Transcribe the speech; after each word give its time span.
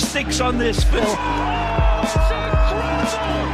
statistics 0.00 0.40
on 0.40 0.58
this, 0.58 0.82
Phil? 0.84 1.02
Oh, 1.04 1.16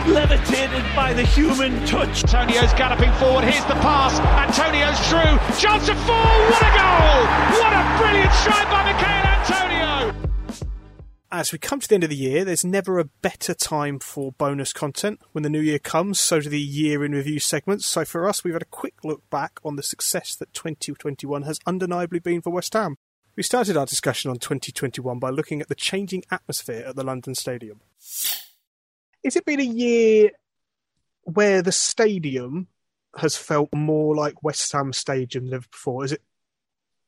Levitated 0.06 0.84
by 0.94 1.12
the 1.12 1.24
human 1.24 1.84
touch. 1.86 2.24
Antonio's 2.24 2.72
galloping 2.74 3.12
forward. 3.14 3.44
Here's 3.44 3.64
the 3.64 3.74
pass. 3.74 4.18
Antonio's 4.20 4.98
through. 5.08 5.38
Chance 5.58 5.88
of 5.88 5.98
four. 6.04 6.14
What 6.14 6.62
a 6.62 6.72
goal! 6.76 7.26
What 7.60 7.72
a 7.72 7.82
brilliant 7.98 8.32
strike 8.32 8.70
by 8.70 8.84
Michael 8.84 9.04
Antonio! 9.04 9.25
As 11.36 11.52
we 11.52 11.58
come 11.58 11.80
to 11.80 11.86
the 11.86 11.96
end 11.96 12.02
of 12.02 12.08
the 12.08 12.16
year, 12.16 12.46
there's 12.46 12.64
never 12.64 12.98
a 12.98 13.04
better 13.04 13.52
time 13.52 13.98
for 13.98 14.32
bonus 14.32 14.72
content. 14.72 15.20
When 15.32 15.42
the 15.42 15.50
new 15.50 15.60
year 15.60 15.78
comes, 15.78 16.18
so 16.18 16.40
do 16.40 16.48
the 16.48 16.58
year 16.58 17.04
in 17.04 17.12
review 17.12 17.40
segments. 17.40 17.84
So 17.84 18.06
for 18.06 18.26
us, 18.26 18.42
we've 18.42 18.54
had 18.54 18.62
a 18.62 18.64
quick 18.64 19.04
look 19.04 19.28
back 19.28 19.60
on 19.62 19.76
the 19.76 19.82
success 19.82 20.34
that 20.36 20.54
2021 20.54 21.42
has 21.42 21.60
undeniably 21.66 22.20
been 22.20 22.40
for 22.40 22.48
West 22.48 22.72
Ham. 22.72 22.96
We 23.36 23.42
started 23.42 23.76
our 23.76 23.84
discussion 23.84 24.30
on 24.30 24.38
2021 24.38 25.18
by 25.18 25.28
looking 25.28 25.60
at 25.60 25.68
the 25.68 25.74
changing 25.74 26.24
atmosphere 26.30 26.86
at 26.88 26.96
the 26.96 27.04
London 27.04 27.34
Stadium. 27.34 27.82
Has 29.22 29.36
it 29.36 29.44
been 29.44 29.60
a 29.60 29.62
year 29.62 30.30
where 31.24 31.60
the 31.60 31.70
stadium 31.70 32.68
has 33.18 33.36
felt 33.36 33.68
more 33.74 34.16
like 34.16 34.42
West 34.42 34.72
Ham 34.72 34.94
Stadium 34.94 35.44
than 35.44 35.54
ever 35.56 35.66
before? 35.70 36.02
Is 36.02 36.12
it 36.12 36.22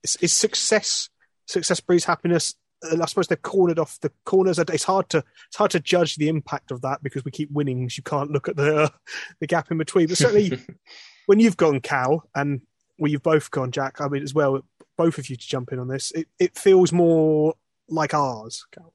is, 0.02 0.16
is 0.16 0.34
success 0.34 1.08
success 1.46 1.80
breeds 1.80 2.04
happiness? 2.04 2.54
I 2.84 3.06
suppose 3.06 3.26
they've 3.26 3.42
cornered 3.42 3.78
off 3.78 3.98
the 4.00 4.12
corners. 4.24 4.58
It's 4.58 4.84
hard 4.84 5.08
to 5.10 5.24
it's 5.48 5.56
hard 5.56 5.70
to 5.72 5.80
judge 5.80 6.16
the 6.16 6.28
impact 6.28 6.70
of 6.70 6.82
that 6.82 7.02
because 7.02 7.24
we 7.24 7.30
keep 7.30 7.50
winning. 7.50 7.88
So 7.88 7.98
you 7.98 8.02
can't 8.04 8.30
look 8.30 8.48
at 8.48 8.56
the 8.56 8.84
uh, 8.84 8.88
the 9.40 9.46
gap 9.46 9.70
in 9.70 9.78
between. 9.78 10.08
But 10.08 10.18
certainly, 10.18 10.58
when 11.26 11.40
you've 11.40 11.56
gone 11.56 11.80
Cal 11.80 12.28
and 12.34 12.60
well, 12.98 13.10
you've 13.10 13.22
both 13.22 13.50
gone 13.50 13.70
Jack. 13.70 14.00
I 14.00 14.08
mean, 14.08 14.22
as 14.22 14.34
well, 14.34 14.60
both 14.96 15.18
of 15.18 15.30
you 15.30 15.36
to 15.36 15.48
jump 15.48 15.72
in 15.72 15.78
on 15.78 15.88
this. 15.88 16.12
It 16.12 16.28
it 16.38 16.56
feels 16.56 16.92
more 16.92 17.54
like 17.88 18.14
ours. 18.14 18.66
Cal. 18.72 18.92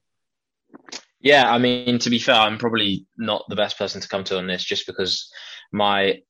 Yeah, 1.20 1.50
I 1.50 1.58
mean, 1.58 2.00
to 2.00 2.10
be 2.10 2.20
fair, 2.20 2.36
I'm 2.36 2.58
probably 2.58 3.06
not 3.18 3.46
the 3.48 3.56
best 3.56 3.78
person 3.78 4.02
to 4.02 4.10
come 4.10 4.26
to 4.26 4.38
on 4.38 4.48
this 4.48 4.64
just 4.64 4.86
because 4.86 5.32
my 5.72 6.22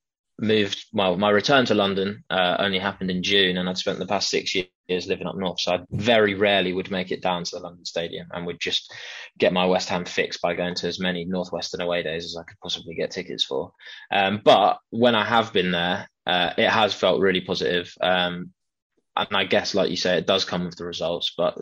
moved, 0.43 0.85
well, 0.93 1.17
my 1.17 1.29
return 1.29 1.65
to 1.65 1.73
London 1.73 2.23
uh, 2.29 2.57
only 2.59 2.77
happened 2.77 3.09
in 3.09 3.23
June 3.23 3.57
and 3.57 3.67
I'd 3.67 3.77
spent 3.77 3.97
the 3.97 4.05
past 4.05 4.29
six 4.29 4.53
years 4.53 5.07
living 5.07 5.25
up 5.25 5.35
north. 5.35 5.61
So 5.61 5.73
I 5.73 5.79
very 5.91 6.35
rarely 6.35 6.73
would 6.73 6.91
make 6.91 7.11
it 7.11 7.21
down 7.21 7.43
to 7.45 7.55
the 7.55 7.61
London 7.61 7.85
Stadium 7.85 8.27
and 8.31 8.45
would 8.45 8.59
just 8.59 8.93
get 9.39 9.53
my 9.53 9.65
West 9.65 9.89
Ham 9.89 10.05
fix 10.05 10.37
by 10.37 10.53
going 10.53 10.75
to 10.75 10.87
as 10.87 10.99
many 10.99 11.25
Northwestern 11.25 11.81
away 11.81 12.03
days 12.03 12.25
as 12.25 12.37
I 12.37 12.43
could 12.43 12.59
possibly 12.61 12.93
get 12.93 13.11
tickets 13.11 13.43
for. 13.43 13.71
Um, 14.11 14.41
but 14.43 14.79
when 14.89 15.15
I 15.15 15.25
have 15.25 15.53
been 15.53 15.71
there, 15.71 16.09
uh, 16.27 16.53
it 16.57 16.69
has 16.69 16.93
felt 16.93 17.21
really 17.21 17.41
positive. 17.41 17.93
Um, 18.01 18.51
and 19.15 19.27
I 19.31 19.45
guess, 19.45 19.75
like 19.75 19.89
you 19.89 19.97
say, 19.97 20.17
it 20.17 20.27
does 20.27 20.45
come 20.45 20.65
with 20.65 20.75
the 20.75 20.85
results, 20.85 21.33
but 21.37 21.55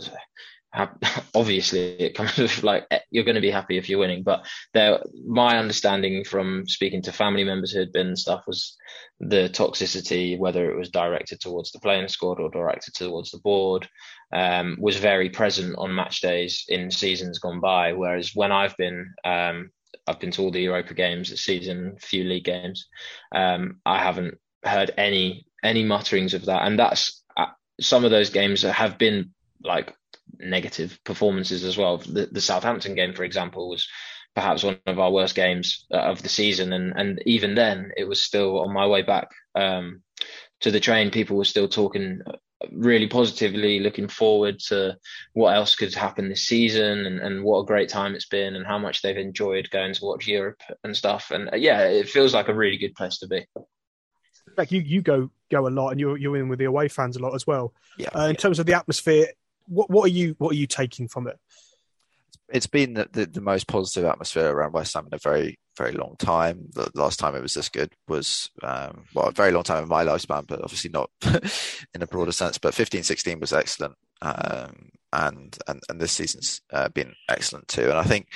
obviously 1.35 1.99
it 1.99 2.15
comes 2.15 2.63
like 2.63 2.85
you're 3.09 3.25
going 3.25 3.35
to 3.35 3.41
be 3.41 3.51
happy 3.51 3.77
if 3.77 3.89
you're 3.89 3.99
winning 3.99 4.23
but 4.23 4.45
there 4.73 4.99
my 5.27 5.57
understanding 5.57 6.23
from 6.23 6.63
speaking 6.67 7.01
to 7.01 7.11
family 7.11 7.43
members 7.43 7.71
who 7.71 7.79
had 7.79 7.91
been 7.91 8.07
and 8.07 8.19
stuff 8.19 8.43
was 8.47 8.77
the 9.19 9.49
toxicity 9.49 10.37
whether 10.39 10.71
it 10.71 10.77
was 10.77 10.89
directed 10.89 11.39
towards 11.39 11.71
the 11.71 11.79
playing 11.79 12.07
squad 12.07 12.39
or 12.39 12.49
directed 12.49 12.93
towards 12.93 13.31
the 13.31 13.39
board 13.39 13.87
um, 14.33 14.77
was 14.79 14.95
very 14.95 15.29
present 15.29 15.75
on 15.77 15.93
match 15.93 16.21
days 16.21 16.63
in 16.69 16.89
seasons 16.89 17.39
gone 17.39 17.59
by. 17.59 17.91
Whereas 17.93 18.31
when 18.33 18.51
i've 18.51 18.77
been 18.77 19.13
um, 19.25 19.71
i've 20.07 20.19
been 20.19 20.31
to 20.31 20.41
all 20.41 20.51
the 20.51 20.61
europa 20.61 20.93
games 20.93 21.29
this 21.29 21.43
season 21.43 21.97
few 21.99 22.23
league 22.23 22.45
games 22.45 22.87
um, 23.35 23.79
i 23.85 24.01
haven't 24.01 24.37
heard 24.63 24.91
any 24.97 25.45
any 25.63 25.83
mutterings 25.83 26.33
of 26.33 26.45
that. 26.45 26.65
And 26.65 26.79
that's 26.79 27.23
uh, 27.37 27.47
some 27.79 28.05
of 28.05 28.11
those 28.11 28.29
games 28.29 28.61
have 28.63 28.97
been 28.97 29.33
like 29.63 29.93
negative 30.41 30.99
performances 31.03 31.63
as 31.63 31.77
well. 31.77 31.97
The, 31.97 32.27
the, 32.31 32.41
Southampton 32.41 32.95
game, 32.95 33.13
for 33.13 33.23
example, 33.23 33.69
was 33.69 33.87
perhaps 34.35 34.63
one 34.63 34.79
of 34.85 34.99
our 34.99 35.11
worst 35.11 35.35
games 35.35 35.85
uh, 35.93 35.97
of 35.97 36.21
the 36.21 36.29
season, 36.29 36.73
and 36.73 36.93
and 36.95 37.21
even 37.25 37.55
then, 37.55 37.91
it 37.97 38.07
was 38.07 38.23
still 38.23 38.59
on 38.59 38.73
my 38.73 38.87
way 38.87 39.01
back 39.01 39.29
um, 39.55 40.01
to 40.61 40.71
the 40.71 40.79
train. 40.79 41.11
People 41.11 41.37
were 41.37 41.45
still 41.45 41.67
talking 41.67 42.21
uh, 42.25 42.33
really 42.71 43.07
positively, 43.07 43.79
looking 43.79 44.07
forward 44.07 44.59
to 44.67 44.97
what 45.33 45.55
else 45.55 45.75
could 45.75 45.93
happen 45.93 46.29
this 46.29 46.47
season, 46.47 47.05
and, 47.05 47.19
and 47.19 47.43
what 47.43 47.59
a 47.59 47.65
great 47.65 47.89
time 47.89 48.15
it's 48.15 48.27
been, 48.27 48.55
and 48.55 48.65
how 48.65 48.77
much 48.77 49.01
they've 49.01 49.17
enjoyed 49.17 49.69
going 49.69 49.93
to 49.93 50.05
watch 50.05 50.27
Europe 50.27 50.61
and 50.83 50.95
stuff. 50.95 51.31
And 51.31 51.49
uh, 51.53 51.57
yeah, 51.57 51.81
it 51.81 52.09
feels 52.09 52.33
like 52.33 52.47
a 52.47 52.55
really 52.55 52.77
good 52.77 52.95
place 52.95 53.19
to 53.19 53.27
be. 53.27 53.45
Like 54.57 54.71
you, 54.71 54.81
you 54.81 55.01
go 55.01 55.29
go 55.49 55.67
a 55.67 55.69
lot, 55.69 55.89
and 55.89 55.99
you're 55.99 56.17
you're 56.17 56.37
in 56.37 56.49
with 56.49 56.59
the 56.59 56.65
away 56.65 56.87
fans 56.87 57.15
a 57.15 57.19
lot 57.19 57.35
as 57.35 57.45
well. 57.45 57.73
Yeah. 57.97 58.09
Uh, 58.15 58.27
in 58.27 58.35
terms 58.35 58.59
of 58.59 58.65
the 58.65 58.73
atmosphere, 58.73 59.27
what 59.71 59.89
what 59.89 60.05
are 60.05 60.13
you 60.13 60.35
what 60.37 60.51
are 60.51 60.57
you 60.57 60.67
taking 60.67 61.07
from 61.07 61.27
it? 61.27 61.37
It's 62.53 62.67
been 62.67 62.93
the, 62.93 63.07
the, 63.13 63.25
the, 63.25 63.39
most 63.39 63.67
positive 63.67 64.03
atmosphere 64.03 64.49
around 64.49 64.73
West 64.73 64.93
Ham 64.93 65.07
in 65.07 65.13
a 65.13 65.17
very 65.17 65.57
very 65.77 65.93
long 65.93 66.15
time. 66.19 66.67
The 66.73 66.91
last 66.95 67.17
time 67.17 67.33
it 67.33 67.41
was 67.41 67.53
this 67.53 67.69
good 67.69 67.93
was 68.09 68.49
um, 68.61 69.05
well 69.15 69.27
a 69.27 69.31
very 69.31 69.51
long 69.51 69.63
time 69.63 69.83
in 69.83 69.89
my 69.89 70.03
lifespan, 70.03 70.45
but 70.47 70.61
obviously 70.61 70.89
not 70.89 71.09
in 71.93 72.01
a 72.01 72.07
broader 72.07 72.33
sense. 72.33 72.57
But 72.57 72.73
15, 72.73 73.03
16 73.03 73.39
was 73.39 73.53
excellent, 73.53 73.95
um, 74.21 74.89
and 75.13 75.57
and 75.67 75.81
and 75.87 76.01
this 76.01 76.11
season's 76.11 76.61
uh, 76.73 76.89
been 76.89 77.13
excellent 77.29 77.69
too. 77.69 77.89
And 77.89 77.97
I 77.97 78.03
think 78.03 78.27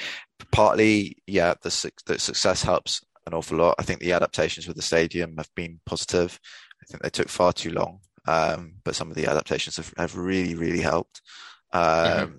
partly 0.52 1.18
yeah 1.28 1.54
the 1.62 1.92
the 2.06 2.18
success 2.18 2.64
helps 2.64 3.02
an 3.28 3.34
awful 3.34 3.58
lot. 3.58 3.76
I 3.78 3.84
think 3.84 4.00
the 4.00 4.14
adaptations 4.14 4.68
with 4.68 4.78
the 4.78 4.82
stadium 4.82 5.36
have 5.38 5.50
been 5.56 5.82
positive. 5.86 6.40
I 6.82 6.86
think 6.86 7.04
they 7.04 7.10
took 7.10 7.28
far 7.28 7.52
too 7.52 7.72
long 7.72 8.00
um, 8.28 8.76
but 8.84 8.96
some 8.96 9.10
of 9.10 9.16
the 9.16 9.28
adaptations 9.28 9.78
have, 9.78 9.94
have 9.98 10.18
really, 10.18 10.56
really 10.56 10.82
helped. 10.82 11.22
Um, 11.72 11.82
mm-hmm. 11.82 12.34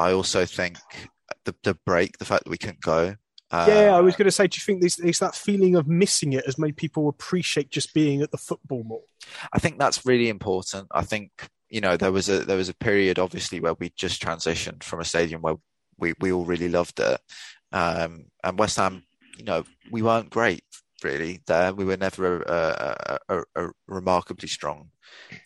I 0.00 0.12
also 0.12 0.44
think 0.44 0.78
the, 1.44 1.54
the 1.62 1.74
break, 1.86 2.18
the 2.18 2.24
fact 2.24 2.44
that 2.44 2.50
we 2.50 2.58
couldn't 2.58 2.80
go. 2.80 3.16
Uh, 3.50 3.66
yeah, 3.68 3.96
I 3.96 4.00
was 4.00 4.16
going 4.16 4.26
to 4.26 4.32
say, 4.32 4.48
do 4.48 4.56
you 4.56 4.62
think 4.64 4.80
there's, 4.80 4.96
there's 4.96 5.20
that 5.20 5.36
feeling 5.36 5.76
of 5.76 5.86
missing 5.86 6.32
it 6.32 6.46
has 6.46 6.58
made 6.58 6.76
people 6.76 7.08
appreciate 7.08 7.70
just 7.70 7.94
being 7.94 8.20
at 8.22 8.32
the 8.32 8.38
football 8.38 8.82
more? 8.84 9.02
I 9.52 9.58
think 9.58 9.78
that's 9.78 10.04
really 10.04 10.28
important. 10.28 10.88
I 10.90 11.02
think 11.02 11.30
you 11.68 11.80
know 11.80 11.96
there 11.96 12.12
was 12.12 12.28
a 12.28 12.40
there 12.40 12.56
was 12.56 12.68
a 12.68 12.74
period 12.74 13.18
obviously 13.18 13.60
where 13.60 13.74
we 13.74 13.90
just 13.96 14.22
transitioned 14.22 14.82
from 14.82 15.00
a 15.00 15.04
stadium 15.04 15.42
where 15.42 15.56
we 15.98 16.14
we 16.20 16.32
all 16.32 16.44
really 16.44 16.68
loved 16.68 16.98
it, 16.98 17.20
um, 17.70 18.26
and 18.42 18.58
West 18.58 18.76
Ham, 18.76 19.04
you 19.38 19.44
know, 19.44 19.64
we 19.90 20.02
weren't 20.02 20.30
great 20.30 20.63
really 21.04 21.42
there. 21.46 21.72
We 21.74 21.84
were 21.84 21.96
never 21.96 22.42
a, 22.42 23.18
a, 23.28 23.36
a, 23.36 23.42
a 23.56 23.70
remarkably 23.86 24.48
strong 24.48 24.90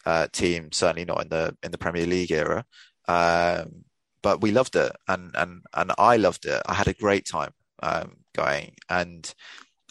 uh, 0.06 0.28
team, 0.32 0.72
certainly 0.72 1.04
not 1.04 1.22
in 1.22 1.28
the 1.28 1.56
in 1.62 1.70
the 1.70 1.78
Premier 1.78 2.06
League 2.06 2.30
era. 2.30 2.64
Um, 3.06 3.84
but 4.22 4.40
we 4.40 4.50
loved 4.50 4.76
it, 4.76 4.92
and 5.06 5.30
and 5.34 5.62
and 5.74 5.92
I 5.98 6.16
loved 6.16 6.46
it. 6.46 6.62
I 6.66 6.74
had 6.74 6.88
a 6.88 6.94
great 6.94 7.26
time 7.26 7.52
um, 7.82 8.18
going, 8.34 8.74
and 8.88 9.32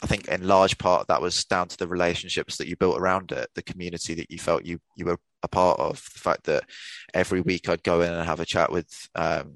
I 0.04 0.08
think 0.08 0.28
in 0.28 0.48
large 0.48 0.78
part 0.78 1.08
that 1.08 1.22
was 1.22 1.46
down 1.46 1.68
to 1.70 1.78
the 1.78 1.88
relationships 1.88 2.58
that 2.58 2.68
you 2.68 2.76
built 2.76 3.00
around 3.00 3.32
it, 3.32 3.50
the 3.56 3.64
community 3.64 4.14
that 4.16 4.30
you 4.30 4.38
felt 4.38 4.66
you 4.66 4.80
you 4.96 5.06
were 5.06 5.20
a 5.44 5.48
part 5.48 5.80
of. 5.80 5.96
The 6.14 6.20
fact 6.20 6.44
that 6.46 6.66
every 7.14 7.42
week 7.42 7.70
I'd 7.70 7.84
go 7.84 8.02
in 8.02 8.14
and 8.14 8.26
have 8.26 8.40
a 8.40 8.46
chat 8.46 8.72
with 8.72 9.10
um, 9.16 9.56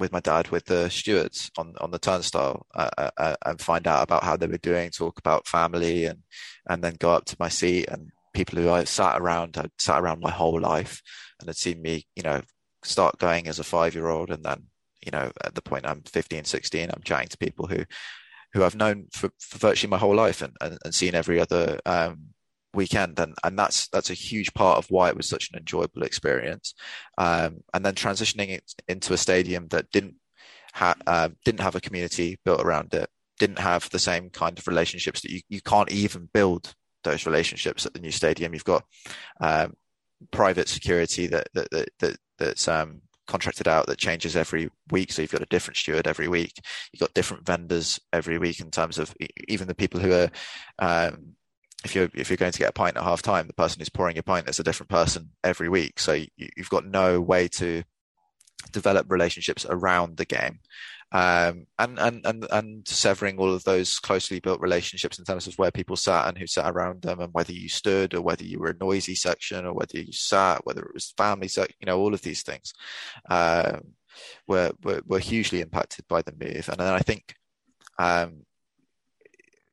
with 0.00 0.12
my 0.12 0.20
dad 0.20 0.48
with 0.48 0.64
the 0.64 0.88
stewards 0.88 1.50
on 1.58 1.74
on 1.80 1.90
the 1.90 1.98
turnstile 1.98 2.66
uh, 2.74 2.90
uh, 2.98 3.10
uh, 3.18 3.36
and 3.46 3.60
find 3.60 3.86
out 3.86 4.02
about 4.02 4.24
how 4.24 4.36
they 4.36 4.46
were 4.46 4.58
doing, 4.58 4.90
talk 4.90 5.18
about 5.18 5.46
family, 5.46 6.06
and 6.06 6.20
and 6.68 6.82
then 6.82 6.96
go 6.98 7.12
up 7.12 7.26
to 7.26 7.36
my 7.38 7.48
seat 7.48 7.88
and 7.88 8.10
people 8.32 8.58
who 8.60 8.70
I 8.70 8.84
sat 8.84 9.20
around, 9.20 9.56
I'd 9.56 9.70
sat 9.78 10.00
around 10.00 10.20
my 10.20 10.30
whole 10.30 10.60
life, 10.60 11.02
and 11.38 11.48
had 11.48 11.56
seen 11.56 11.82
me, 11.82 12.06
you 12.16 12.22
know, 12.22 12.42
start 12.84 13.18
going 13.18 13.48
as 13.48 13.58
a 13.58 13.64
five 13.64 13.94
year 13.94 14.08
old, 14.08 14.30
and 14.30 14.44
then 14.44 14.64
you 15.04 15.10
know 15.12 15.30
at 15.44 15.54
the 15.54 15.62
point 15.62 15.86
I'm 15.86 16.02
15, 16.02 16.44
16, 16.44 16.90
I'm 16.90 17.02
chatting 17.04 17.28
to 17.28 17.38
people 17.38 17.66
who 17.66 17.84
who 18.52 18.64
I've 18.64 18.74
known 18.74 19.06
for, 19.12 19.30
for 19.38 19.58
virtually 19.58 19.90
my 19.90 19.98
whole 19.98 20.14
life 20.14 20.42
and, 20.42 20.56
and, 20.60 20.76
and 20.84 20.94
seen 20.94 21.14
every 21.14 21.38
other 21.38 21.78
um, 21.86 22.30
weekend 22.74 23.18
and 23.18 23.34
and 23.42 23.58
that's 23.58 23.88
that's 23.88 24.10
a 24.10 24.14
huge 24.14 24.52
part 24.54 24.78
of 24.78 24.86
why 24.90 25.08
it 25.08 25.16
was 25.16 25.28
such 25.28 25.50
an 25.52 25.58
enjoyable 25.58 26.02
experience 26.02 26.74
um, 27.18 27.62
and 27.74 27.84
then 27.84 27.94
transitioning 27.94 28.50
it 28.50 28.74
into 28.88 29.12
a 29.12 29.18
stadium 29.18 29.66
that 29.68 29.90
didn't 29.90 30.14
ha- 30.72 30.94
uh, 31.06 31.28
didn't 31.44 31.60
have 31.60 31.74
a 31.74 31.80
community 31.80 32.38
built 32.44 32.60
around 32.60 32.92
it 32.94 33.08
didn't 33.38 33.58
have 33.58 33.88
the 33.90 33.98
same 33.98 34.30
kind 34.30 34.58
of 34.58 34.66
relationships 34.68 35.20
that 35.22 35.30
you, 35.30 35.40
you 35.48 35.60
can't 35.60 35.90
even 35.90 36.28
build 36.32 36.74
those 37.02 37.26
relationships 37.26 37.86
at 37.86 37.92
the 37.92 38.00
new 38.00 38.12
stadium 38.12 38.54
you've 38.54 38.64
got 38.64 38.84
um, 39.40 39.74
private 40.30 40.68
security 40.68 41.26
that 41.26 41.48
that, 41.54 41.70
that, 41.70 41.88
that 41.98 42.16
that's 42.38 42.68
um, 42.68 43.00
contracted 43.30 43.68
out 43.68 43.86
that 43.86 43.96
changes 43.96 44.34
every 44.34 44.68
week. 44.90 45.12
So 45.12 45.22
you've 45.22 45.30
got 45.30 45.42
a 45.42 45.46
different 45.46 45.76
steward 45.76 46.08
every 46.08 46.26
week. 46.26 46.52
You've 46.92 47.00
got 47.00 47.14
different 47.14 47.46
vendors 47.46 48.00
every 48.12 48.38
week 48.38 48.58
in 48.58 48.72
terms 48.72 48.98
of 48.98 49.14
even 49.46 49.68
the 49.68 49.74
people 49.74 50.00
who 50.00 50.12
are 50.12 50.30
um, 50.80 51.36
if 51.84 51.94
you're 51.94 52.10
if 52.14 52.28
you're 52.28 52.36
going 52.36 52.52
to 52.52 52.58
get 52.58 52.68
a 52.68 52.72
pint 52.72 52.96
at 52.96 53.02
half 53.02 53.22
time, 53.22 53.46
the 53.46 53.52
person 53.52 53.80
who's 53.80 53.88
pouring 53.88 54.16
your 54.16 54.22
pint 54.22 54.48
is 54.48 54.58
a 54.58 54.64
different 54.64 54.90
person 54.90 55.30
every 55.42 55.68
week. 55.68 55.98
So 55.98 56.12
you, 56.12 56.48
have 56.58 56.68
got 56.68 56.84
no 56.84 57.20
way 57.20 57.48
to 57.48 57.82
develop 58.72 59.10
relationships 59.10 59.66
around 59.68 60.16
the 60.16 60.24
game. 60.24 60.60
Um, 61.12 61.66
and, 61.76 61.98
and, 61.98 62.24
and, 62.24 62.46
and 62.52 62.86
severing 62.86 63.38
all 63.38 63.52
of 63.52 63.64
those 63.64 63.98
closely 63.98 64.38
built 64.38 64.60
relationships 64.60 65.18
in 65.18 65.24
terms 65.24 65.48
of 65.48 65.54
where 65.54 65.72
people 65.72 65.96
sat 65.96 66.28
and 66.28 66.38
who 66.38 66.46
sat 66.46 66.70
around 66.70 67.02
them 67.02 67.18
and 67.18 67.32
whether 67.32 67.52
you 67.52 67.68
stood 67.68 68.14
or 68.14 68.22
whether 68.22 68.44
you 68.44 68.60
were 68.60 68.70
a 68.70 68.84
noisy 68.84 69.16
section 69.16 69.66
or 69.66 69.72
whether 69.72 69.98
you 69.98 70.12
sat, 70.12 70.64
whether 70.64 70.82
it 70.82 70.94
was 70.94 71.12
family, 71.16 71.48
so, 71.48 71.66
you 71.80 71.86
know, 71.86 71.98
all 71.98 72.14
of 72.14 72.22
these 72.22 72.42
things, 72.42 72.72
um, 73.28 73.94
were, 74.46 74.70
were, 74.84 75.02
were 75.04 75.18
hugely 75.18 75.60
impacted 75.60 76.06
by 76.06 76.22
the 76.22 76.34
move. 76.38 76.68
And 76.68 76.78
then 76.78 76.94
I 76.94 77.00
think, 77.00 77.34
um, 77.98 78.44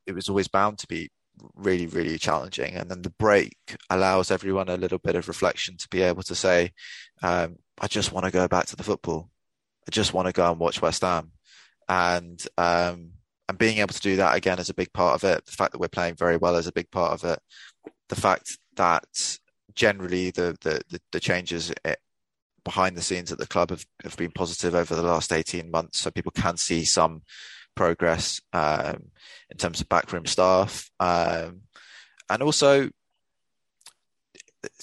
it 0.07 0.15
was 0.15 0.29
always 0.29 0.47
bound 0.47 0.79
to 0.79 0.87
be 0.87 1.11
really, 1.55 1.87
really 1.87 2.17
challenging. 2.17 2.75
And 2.75 2.89
then 2.89 3.01
the 3.01 3.09
break 3.09 3.55
allows 3.89 4.31
everyone 4.31 4.69
a 4.69 4.77
little 4.77 4.97
bit 4.97 5.15
of 5.15 5.27
reflection 5.27 5.77
to 5.77 5.87
be 5.89 6.01
able 6.01 6.23
to 6.23 6.35
say, 6.35 6.71
um, 7.21 7.57
I 7.79 7.87
just 7.87 8.11
want 8.11 8.25
to 8.25 8.31
go 8.31 8.47
back 8.47 8.65
to 8.67 8.75
the 8.75 8.83
football. 8.83 9.29
I 9.87 9.91
just 9.91 10.13
want 10.13 10.27
to 10.27 10.33
go 10.33 10.49
and 10.49 10.59
watch 10.59 10.81
West 10.81 11.01
Ham, 11.01 11.31
and 11.87 12.45
um, 12.57 13.11
and 13.47 13.57
being 13.57 13.77
able 13.77 13.93
to 13.93 14.01
do 14.01 14.17
that 14.17 14.35
again 14.35 14.59
is 14.59 14.69
a 14.69 14.73
big 14.73 14.91
part 14.91 15.15
of 15.15 15.23
it. 15.23 15.45
The 15.45 15.51
fact 15.53 15.71
that 15.71 15.79
we're 15.79 15.87
playing 15.87 16.15
very 16.15 16.35
well 16.37 16.55
is 16.55 16.67
a 16.67 16.73
big 16.73 16.91
part 16.91 17.13
of 17.13 17.23
it. 17.23 17.39
The 18.09 18.15
fact 18.15 18.57
that 18.75 19.05
generally 19.75 20.31
the 20.31 20.57
the 20.61 20.81
the, 20.89 20.99
the 21.13 21.19
changes 21.19 21.71
eh, 21.85 21.95
behind 22.65 22.97
the 22.97 23.01
scenes 23.01 23.31
at 23.31 23.37
the 23.37 23.47
club 23.47 23.69
have, 23.69 23.85
have 24.03 24.17
been 24.17 24.31
positive 24.31 24.75
over 24.75 24.93
the 24.93 25.01
last 25.01 25.31
18 25.31 25.71
months 25.71 25.99
so 25.99 26.11
people 26.11 26.33
can 26.33 26.57
see 26.57 26.83
some 26.83 27.21
progress 27.77 28.41
um, 28.53 29.11
in 29.49 29.57
terms 29.57 29.79
of 29.79 29.89
backroom 29.89 30.25
staff 30.25 30.89
um, 30.99 31.61
and 32.29 32.43
also 32.43 32.89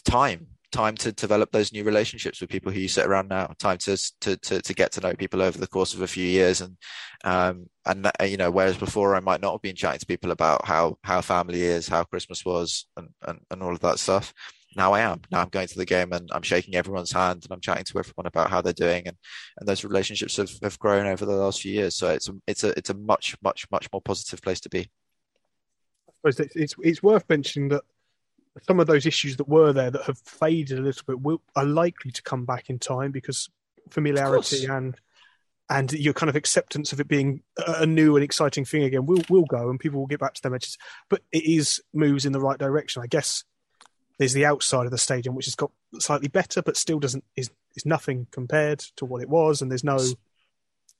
time 0.05 0.46
time 0.75 0.96
to 0.96 1.12
develop 1.12 1.52
those 1.52 1.73
new 1.73 1.85
relationships 1.85 2.41
with 2.41 2.50
people 2.50 2.73
who 2.73 2.81
you 2.81 2.88
sit 2.88 3.06
around 3.06 3.29
now 3.29 3.49
time 3.61 3.79
to 3.79 3.96
to 4.20 4.37
to, 4.38 4.61
to 4.61 4.75
get 4.75 4.91
to 4.91 5.00
know 5.00 5.14
people 5.14 5.41
over 5.41 5.56
the 5.56 5.69
course 5.69 5.94
of 5.94 6.02
a 6.02 6.06
few 6.06 6.26
years. 6.26 6.61
And 6.61 6.76
um 7.25 7.67
and 7.87 8.11
you 8.25 8.37
know 8.37 8.50
whereas 8.50 8.76
before 8.76 9.14
i 9.14 9.20
might 9.20 9.41
not 9.41 9.52
have 9.52 9.62
been 9.62 9.75
chatting 9.75 9.99
to 9.99 10.06
people 10.06 10.31
about 10.31 10.64
how 10.64 10.99
how 11.02 11.20
family 11.20 11.62
is 11.62 11.88
how 11.88 12.05
christmas 12.05 12.44
was 12.44 12.87
and 12.96 13.08
and, 13.23 13.41
and 13.50 13.62
all 13.62 13.73
of 13.73 13.81
that 13.81 13.99
stuff 13.99 14.35
now 14.76 14.92
i 14.92 15.00
am 15.00 15.20
now 15.30 15.40
i'm 15.40 15.48
going 15.48 15.66
to 15.66 15.78
the 15.78 15.84
game 15.84 16.12
and 16.12 16.30
i'm 16.32 16.42
shaking 16.42 16.74
everyone's 16.74 17.12
hand 17.12 17.42
and 17.42 17.52
i'm 17.52 17.60
chatting 17.60 17.84
to 17.84 17.98
everyone 17.98 18.26
about 18.26 18.50
how 18.50 18.60
they're 18.60 18.72
doing 18.72 19.06
and 19.06 19.16
and 19.58 19.68
those 19.68 19.84
relationships 19.84 20.36
have, 20.36 20.50
have 20.62 20.78
grown 20.78 21.06
over 21.06 21.24
the 21.24 21.32
last 21.32 21.60
few 21.62 21.72
years 21.72 21.94
so 21.94 22.08
it's 22.08 22.28
a, 22.28 22.32
it's 22.46 22.64
a 22.64 22.78
it's 22.78 22.90
a 22.90 22.94
much 22.94 23.36
much 23.42 23.66
much 23.70 23.88
more 23.92 24.02
positive 24.02 24.40
place 24.42 24.60
to 24.60 24.68
be 24.68 24.90
I 26.08 26.30
suppose 26.30 26.50
it's 26.54 26.74
it's 26.82 27.02
worth 27.02 27.28
mentioning 27.28 27.68
that 27.68 27.82
some 28.62 28.80
of 28.80 28.86
those 28.86 29.06
issues 29.06 29.36
that 29.36 29.48
were 29.48 29.72
there 29.72 29.90
that 29.90 30.04
have 30.04 30.18
faded 30.18 30.78
a 30.78 30.82
little 30.82 31.02
bit 31.06 31.20
will, 31.20 31.42
are 31.56 31.64
likely 31.64 32.12
to 32.12 32.22
come 32.22 32.44
back 32.44 32.70
in 32.70 32.78
time 32.78 33.10
because 33.10 33.50
familiarity 33.90 34.64
and 34.66 34.98
and 35.70 35.92
your 35.92 36.12
kind 36.12 36.28
of 36.28 36.36
acceptance 36.36 36.92
of 36.92 37.00
it 37.00 37.08
being 37.08 37.42
a 37.66 37.86
new 37.86 38.16
and 38.16 38.24
exciting 38.24 38.64
thing 38.64 38.82
again 38.84 39.06
will 39.06 39.22
will 39.28 39.44
go 39.46 39.70
and 39.70 39.80
people 39.80 39.98
will 39.98 40.06
get 40.06 40.20
back 40.20 40.34
to 40.34 40.42
their 40.42 40.52
matches. 40.52 40.76
But 41.08 41.22
it 41.32 41.44
is 41.44 41.82
moves 41.92 42.26
in 42.26 42.32
the 42.32 42.40
right 42.40 42.58
direction. 42.58 43.02
I 43.02 43.06
guess 43.06 43.44
there's 44.19 44.32
the 44.32 44.46
outside 44.46 44.84
of 44.87 44.90
the 44.90 44.99
stadium 44.99 45.34
which 45.34 45.46
has 45.46 45.55
got 45.55 45.70
slightly 45.99 46.28
better, 46.28 46.62
but 46.62 46.76
still 46.76 46.99
doesn't 46.99 47.25
is 47.37 47.50
is 47.76 47.87
nothing 47.87 48.26
compared 48.31 48.81
to 48.96 49.05
what 49.05 49.22
it 49.22 49.28
was, 49.28 49.61
and 49.61 49.70
there's 49.70 49.84
no 49.84 49.99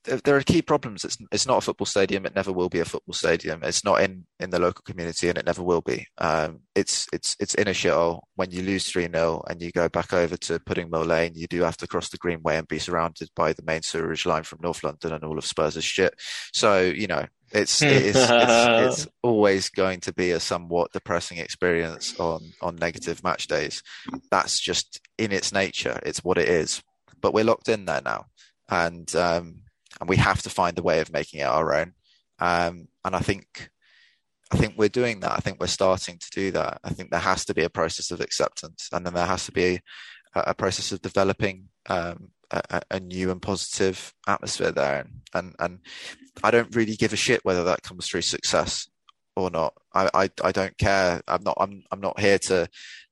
there 0.05 0.35
are 0.35 0.41
key 0.41 0.61
problems. 0.61 1.03
It's 1.03 1.17
it's 1.31 1.47
not 1.47 1.57
a 1.57 1.61
football 1.61 1.85
stadium. 1.85 2.25
It 2.25 2.35
never 2.35 2.51
will 2.51 2.69
be 2.69 2.79
a 2.79 2.85
football 2.85 3.13
stadium. 3.13 3.63
It's 3.63 3.83
not 3.83 4.01
in, 4.01 4.25
in 4.39 4.49
the 4.49 4.59
local 4.59 4.83
community, 4.83 5.29
and 5.29 5.37
it 5.37 5.45
never 5.45 5.63
will 5.63 5.81
be. 5.81 6.07
Um, 6.17 6.61
it's 6.75 7.07
it's 7.11 7.35
it's 7.39 7.55
in 7.55 7.67
a 7.67 7.71
shithole. 7.71 8.21
When 8.35 8.51
you 8.51 8.61
lose 8.61 8.89
three 8.89 9.07
0 9.11 9.43
and 9.49 9.61
you 9.61 9.71
go 9.71 9.89
back 9.89 10.13
over 10.13 10.37
to 10.37 10.59
Pudding 10.59 10.89
Mill 10.89 11.05
Lane, 11.05 11.33
you 11.35 11.47
do 11.47 11.63
have 11.63 11.77
to 11.77 11.87
cross 11.87 12.09
the 12.09 12.17
Greenway 12.17 12.57
and 12.57 12.67
be 12.67 12.79
surrounded 12.79 13.29
by 13.35 13.53
the 13.53 13.63
main 13.63 13.81
sewerage 13.81 14.25
line 14.25 14.43
from 14.43 14.59
North 14.61 14.83
London 14.83 15.13
and 15.13 15.23
all 15.23 15.37
of 15.37 15.45
Spurs' 15.45 15.83
shit. 15.83 16.13
So 16.53 16.81
you 16.81 17.07
know, 17.07 17.25
it's 17.55 17.81
it's, 17.81 18.17
it's, 18.17 18.29
it's 18.29 19.07
always 19.23 19.69
going 19.69 20.01
to 20.01 20.13
be 20.13 20.31
a 20.31 20.39
somewhat 20.39 20.91
depressing 20.91 21.37
experience 21.37 22.19
on 22.19 22.51
on 22.61 22.75
negative 22.75 23.23
match 23.23 23.47
days. 23.47 23.81
That's 24.29 24.59
just 24.59 25.01
in 25.17 25.31
its 25.31 25.53
nature. 25.53 25.99
It's 26.05 26.23
what 26.23 26.37
it 26.37 26.49
is. 26.49 26.83
But 27.21 27.33
we're 27.33 27.45
locked 27.45 27.69
in 27.69 27.85
there 27.85 28.01
now, 28.03 28.25
and 28.69 29.13
um, 29.15 29.61
and 29.99 30.09
we 30.09 30.17
have 30.17 30.41
to 30.43 30.49
find 30.49 30.77
a 30.77 30.83
way 30.83 30.99
of 30.99 31.13
making 31.13 31.39
it 31.39 31.43
our 31.43 31.73
own. 31.73 31.93
Um, 32.39 32.87
and 33.05 33.15
I 33.15 33.19
think, 33.19 33.69
I 34.51 34.57
think 34.57 34.75
we're 34.77 34.89
doing 34.89 35.21
that. 35.21 35.31
I 35.31 35.37
think 35.37 35.59
we're 35.59 35.67
starting 35.67 36.17
to 36.17 36.29
do 36.31 36.51
that. 36.51 36.79
I 36.83 36.89
think 36.89 37.09
there 37.09 37.19
has 37.19 37.45
to 37.45 37.53
be 37.53 37.63
a 37.63 37.69
process 37.69 38.11
of 38.11 38.19
acceptance, 38.19 38.89
and 38.91 39.05
then 39.05 39.13
there 39.13 39.25
has 39.25 39.45
to 39.45 39.51
be 39.51 39.79
a, 40.35 40.43
a 40.47 40.53
process 40.53 40.91
of 40.91 41.01
developing 41.01 41.69
um, 41.87 42.29
a, 42.51 42.81
a, 42.91 42.99
new 42.99 43.31
and 43.31 43.41
positive 43.41 44.13
atmosphere 44.27 44.71
there. 44.71 44.99
And, 45.01 45.21
and 45.33 45.55
and 45.59 45.79
I 46.43 46.51
don't 46.51 46.75
really 46.75 46.95
give 46.95 47.13
a 47.13 47.17
shit 47.17 47.43
whether 47.43 47.63
that 47.65 47.83
comes 47.83 48.07
through 48.07 48.21
success 48.21 48.87
or 49.35 49.49
not. 49.49 49.73
I, 49.93 50.09
I, 50.13 50.29
I 50.43 50.51
don't 50.51 50.77
care. 50.77 51.21
I'm 51.27 51.43
not 51.43 51.57
I'm 51.59 51.83
I'm 51.91 52.01
not 52.01 52.19
here 52.19 52.39
to 52.39 52.67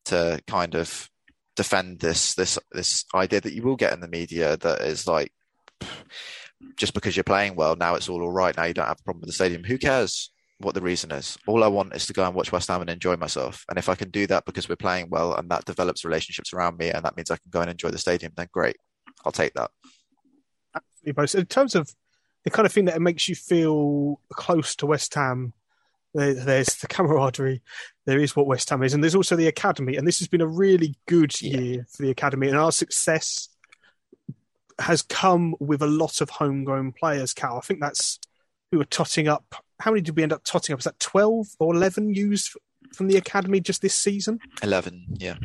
to 0.05 0.41
kind 0.47 0.75
of 0.75 1.09
defend 1.55 1.99
this 1.99 2.33
this 2.35 2.57
this 2.71 3.05
idea 3.13 3.41
that 3.41 3.53
you 3.53 3.63
will 3.63 3.75
get 3.75 3.93
in 3.93 3.99
the 3.99 4.07
media 4.07 4.57
that 4.57 4.81
is 4.81 5.07
like 5.07 5.31
just 6.77 6.93
because 6.93 7.15
you're 7.15 7.23
playing 7.23 7.55
well, 7.55 7.75
now 7.75 7.95
it's 7.95 8.09
all 8.09 8.21
all 8.21 8.31
right. 8.31 8.55
Now 8.55 8.65
you 8.65 8.73
don't 8.73 8.87
have 8.87 8.99
a 8.99 9.03
problem 9.03 9.21
with 9.21 9.29
the 9.29 9.33
stadium. 9.33 9.63
Who 9.63 9.77
cares 9.77 10.31
what 10.59 10.75
the 10.75 10.81
reason 10.81 11.11
is? 11.11 11.37
All 11.45 11.63
I 11.63 11.67
want 11.67 11.95
is 11.95 12.05
to 12.07 12.13
go 12.13 12.25
and 12.25 12.33
watch 12.33 12.51
West 12.51 12.69
Ham 12.69 12.81
and 12.81 12.89
enjoy 12.89 13.17
myself. 13.17 13.65
And 13.69 13.77
if 13.77 13.89
I 13.89 13.95
can 13.95 14.09
do 14.09 14.27
that 14.27 14.45
because 14.45 14.69
we're 14.69 14.75
playing 14.75 15.09
well 15.09 15.33
and 15.35 15.49
that 15.49 15.65
develops 15.65 16.05
relationships 16.05 16.53
around 16.53 16.77
me 16.77 16.89
and 16.89 17.03
that 17.03 17.17
means 17.17 17.31
I 17.31 17.37
can 17.37 17.49
go 17.49 17.61
and 17.61 17.69
enjoy 17.69 17.89
the 17.89 17.97
stadium, 17.97 18.31
then 18.35 18.47
great. 18.51 18.77
I'll 19.25 19.31
take 19.31 19.53
that. 19.53 19.71
In 21.03 21.45
terms 21.45 21.75
of 21.75 21.93
the 22.43 22.51
kind 22.51 22.65
of 22.65 22.73
thing 22.73 22.85
that 22.85 23.01
makes 23.01 23.29
you 23.29 23.35
feel 23.35 24.19
close 24.31 24.75
to 24.77 24.85
West 24.85 25.13
Ham, 25.15 25.53
there's 26.13 26.75
the 26.75 26.87
camaraderie, 26.87 27.61
there 28.05 28.19
is 28.19 28.35
what 28.35 28.47
West 28.47 28.69
Ham 28.69 28.83
is, 28.83 28.93
and 28.93 29.03
there's 29.03 29.15
also 29.15 29.35
the 29.35 29.47
academy. 29.47 29.95
And 29.95 30.07
this 30.07 30.19
has 30.19 30.27
been 30.27 30.41
a 30.41 30.47
really 30.47 30.95
good 31.07 31.39
year 31.41 31.61
yeah. 31.61 31.81
for 31.89 32.03
the 32.03 32.11
academy, 32.11 32.47
and 32.47 32.57
our 32.57 32.71
success 32.71 33.49
has 34.79 35.01
come 35.01 35.55
with 35.59 35.81
a 35.81 35.87
lot 35.87 36.21
of 36.21 36.29
homegrown 36.29 36.91
players, 36.93 37.33
Cal. 37.33 37.57
I 37.57 37.61
think 37.61 37.79
that's 37.79 38.19
who 38.71 38.81
are 38.81 38.85
totting 38.85 39.27
up. 39.27 39.55
How 39.79 39.91
many 39.91 40.01
did 40.01 40.15
we 40.15 40.23
end 40.23 40.33
up 40.33 40.43
totting 40.43 40.73
up? 40.73 40.79
Is 40.79 40.85
that 40.85 40.99
12 40.99 41.47
or 41.59 41.75
11 41.75 42.13
used 42.13 42.55
from 42.93 43.07
the 43.07 43.17
academy 43.17 43.59
just 43.59 43.81
this 43.81 43.95
season? 43.95 44.39
11, 44.61 45.05
yeah. 45.17 45.35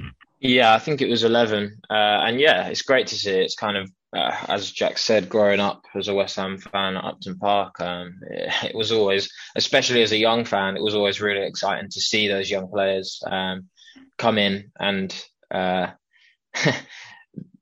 Yeah, 0.40 0.74
I 0.74 0.78
think 0.78 1.02
it 1.02 1.08
was 1.08 1.24
11. 1.24 1.80
Uh, 1.90 1.92
and 1.92 2.40
yeah, 2.40 2.68
it's 2.68 2.82
great 2.82 3.08
to 3.08 3.16
see. 3.16 3.32
It's 3.32 3.56
kind 3.56 3.76
of, 3.76 3.90
uh, 4.16 4.36
as 4.48 4.70
Jack 4.70 4.98
said, 4.98 5.28
growing 5.28 5.60
up 5.60 5.84
as 5.94 6.08
a 6.08 6.14
West 6.14 6.36
Ham 6.36 6.58
fan 6.58 6.96
at 6.96 7.04
Upton 7.04 7.38
Park, 7.38 7.80
um, 7.80 8.18
it, 8.30 8.52
it, 8.70 8.74
was 8.74 8.92
always, 8.92 9.30
especially 9.56 10.02
as 10.02 10.12
a 10.12 10.18
young 10.18 10.44
fan, 10.44 10.76
it 10.76 10.82
was 10.82 10.94
always 10.94 11.20
really 11.20 11.46
exciting 11.46 11.90
to 11.90 12.00
see 12.00 12.28
those 12.28 12.50
young 12.50 12.68
players 12.68 13.22
um, 13.26 13.68
come 14.16 14.38
in 14.38 14.70
and 14.78 15.14
uh, 15.50 15.88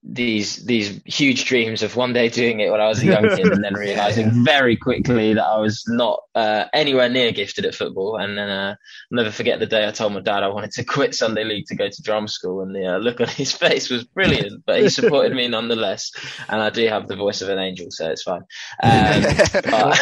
these 0.08 0.64
these 0.64 1.00
huge 1.04 1.46
dreams 1.46 1.82
of 1.82 1.96
one 1.96 2.12
day 2.12 2.28
doing 2.28 2.60
it 2.60 2.70
when 2.70 2.80
I 2.80 2.86
was 2.86 3.02
a 3.02 3.06
young 3.06 3.28
kid, 3.28 3.48
and 3.48 3.64
then 3.64 3.75
realizing 3.78 4.44
very 4.44 4.76
quickly 4.76 5.34
that 5.34 5.44
I 5.44 5.58
was 5.58 5.84
not 5.88 6.20
uh, 6.34 6.66
anywhere 6.72 7.08
near 7.08 7.32
gifted 7.32 7.64
at 7.64 7.75
football. 7.75 8.16
And 8.16 8.38
then 8.38 8.48
uh, 8.48 8.76
I'll 9.10 9.16
never 9.16 9.32
forget 9.32 9.58
the 9.58 9.66
day 9.66 9.86
I 9.86 9.90
told 9.90 10.12
my 10.12 10.20
dad 10.20 10.44
I 10.44 10.48
wanted 10.48 10.70
to 10.72 10.84
quit 10.96 11.14
Sunday 11.14 11.42
league 11.44 11.66
to 11.66 11.75
go 11.75 11.88
to 11.88 12.02
drum 12.02 12.28
school, 12.28 12.62
and 12.62 12.75
the 12.75 12.94
uh, 12.94 12.98
look 12.98 13.20
on 13.20 13.26
his 13.28 13.52
face 13.58 13.90
was 13.90 14.04
brilliant. 14.04 14.64
But 14.64 14.80
he 14.82 14.88
supported 14.90 15.34
me 15.34 15.48
nonetheless, 15.48 16.12
and 16.48 16.62
I 16.62 16.70
do 16.70 16.86
have 16.86 17.08
the 17.08 17.16
voice 17.16 17.42
of 17.42 17.48
an 17.48 17.58
angel, 17.58 17.88
so 17.90 18.08
it's 18.08 18.22
fine. 18.22 18.44
Um, 18.82 19.22
but, 19.52 19.98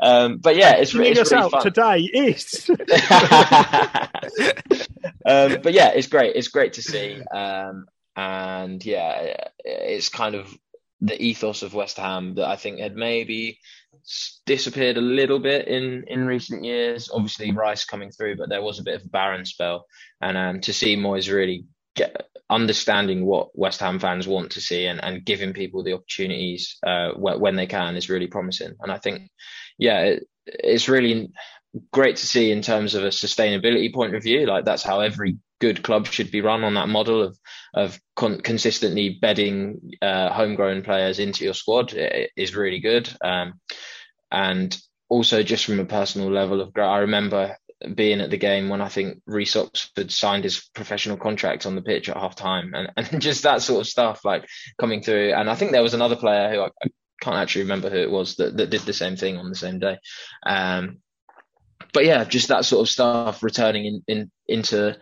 um, 0.00 0.38
but, 0.38 0.54
yeah, 0.56 0.74
it's, 0.74 0.94
it's 0.94 0.94
really 0.94 1.24
fun. 1.24 1.62
today 1.62 2.00
is. 2.00 2.70
um, 5.26 5.58
but 5.62 5.72
yeah, 5.72 5.88
it's 5.88 6.06
great. 6.06 6.36
It's 6.36 6.48
great 6.48 6.74
to 6.74 6.82
see. 6.82 7.20
And 8.16 8.84
yeah, 8.84 9.34
it's 9.64 10.08
kind 10.08 10.34
of 10.34 10.52
the 11.00 11.20
ethos 11.20 11.62
of 11.62 11.74
West 11.74 11.96
Ham 11.96 12.34
that 12.34 12.48
I 12.48 12.56
think 12.56 12.80
had 12.80 12.94
maybe 12.94 13.58
disappeared 14.46 14.96
a 14.96 15.02
little 15.02 15.38
bit 15.38 15.68
in 15.68 16.04
in 16.06 16.26
recent 16.26 16.64
years. 16.64 17.10
Obviously, 17.12 17.52
Rice 17.52 17.84
coming 17.84 18.10
through, 18.10 18.36
but 18.36 18.48
there 18.48 18.62
was 18.62 18.78
a 18.78 18.84
bit 18.84 18.96
of 18.96 19.06
a 19.06 19.08
barren 19.08 19.44
spell, 19.44 19.86
and 20.20 20.36
um, 20.36 20.60
to 20.62 20.72
see 20.72 20.96
Moyes 20.96 21.32
really 21.32 21.64
get 21.94 22.26
understanding 22.50 23.24
what 23.24 23.56
West 23.56 23.80
Ham 23.80 23.98
fans 23.98 24.26
want 24.26 24.52
to 24.52 24.60
see 24.60 24.86
and, 24.86 25.02
and 25.02 25.24
giving 25.24 25.52
people 25.52 25.84
the 25.84 25.92
opportunities 25.92 26.76
uh, 26.84 27.10
when 27.16 27.54
they 27.54 27.66
can 27.66 27.96
is 27.96 28.10
really 28.10 28.26
promising. 28.26 28.74
And 28.80 28.90
I 28.90 28.98
think, 28.98 29.30
yeah, 29.78 30.00
it, 30.00 30.26
it's 30.46 30.88
really 30.88 31.30
great 31.92 32.16
to 32.16 32.26
see 32.26 32.50
in 32.50 32.60
terms 32.60 32.94
of 32.94 33.04
a 33.04 33.08
sustainability 33.08 33.94
point 33.94 34.16
of 34.16 34.22
view. 34.24 34.46
Like 34.46 34.64
that's 34.64 34.82
how 34.82 35.00
every 35.00 35.36
good 35.60 35.82
clubs 35.82 36.10
should 36.10 36.30
be 36.30 36.40
run 36.40 36.64
on 36.64 36.74
that 36.74 36.88
model 36.88 37.22
of 37.22 37.38
of 37.74 38.00
con- 38.16 38.40
consistently 38.40 39.18
bedding 39.20 39.92
uh, 40.02 40.32
homegrown 40.32 40.82
players 40.82 41.18
into 41.18 41.44
your 41.44 41.54
squad 41.54 41.94
is 42.36 42.56
really 42.56 42.80
good. 42.80 43.08
Um, 43.22 43.60
and 44.30 44.76
also 45.08 45.42
just 45.42 45.64
from 45.64 45.80
a 45.80 45.84
personal 45.84 46.30
level 46.30 46.60
of, 46.60 46.72
I 46.76 46.98
remember 46.98 47.56
being 47.94 48.20
at 48.20 48.30
the 48.30 48.36
game 48.36 48.68
when 48.68 48.80
I 48.80 48.88
think 48.88 49.22
Reece 49.26 49.56
Oxford 49.56 50.12
signed 50.12 50.44
his 50.44 50.68
professional 50.74 51.16
contract 51.16 51.64
on 51.64 51.74
the 51.74 51.82
pitch 51.82 52.08
at 52.08 52.16
half 52.16 52.36
time 52.36 52.74
and, 52.74 52.92
and 53.12 53.22
just 53.22 53.44
that 53.44 53.62
sort 53.62 53.80
of 53.80 53.86
stuff 53.86 54.24
like 54.24 54.46
coming 54.78 55.02
through. 55.02 55.32
And 55.32 55.48
I 55.48 55.54
think 55.54 55.72
there 55.72 55.82
was 55.82 55.94
another 55.94 56.16
player 56.16 56.50
who 56.50 56.60
I, 56.60 56.66
I 56.66 56.88
can't 57.20 57.36
actually 57.36 57.62
remember 57.62 57.90
who 57.90 57.98
it 57.98 58.10
was 58.10 58.36
that, 58.36 58.56
that 58.56 58.70
did 58.70 58.82
the 58.82 58.92
same 58.92 59.16
thing 59.16 59.36
on 59.36 59.48
the 59.48 59.56
same 59.56 59.78
day. 59.78 59.98
Um, 60.44 60.98
but 61.92 62.04
yeah, 62.04 62.24
just 62.24 62.48
that 62.48 62.64
sort 62.64 62.82
of 62.82 62.88
stuff 62.88 63.42
returning 63.42 63.84
in, 63.86 64.02
in 64.06 64.30
into 64.46 64.96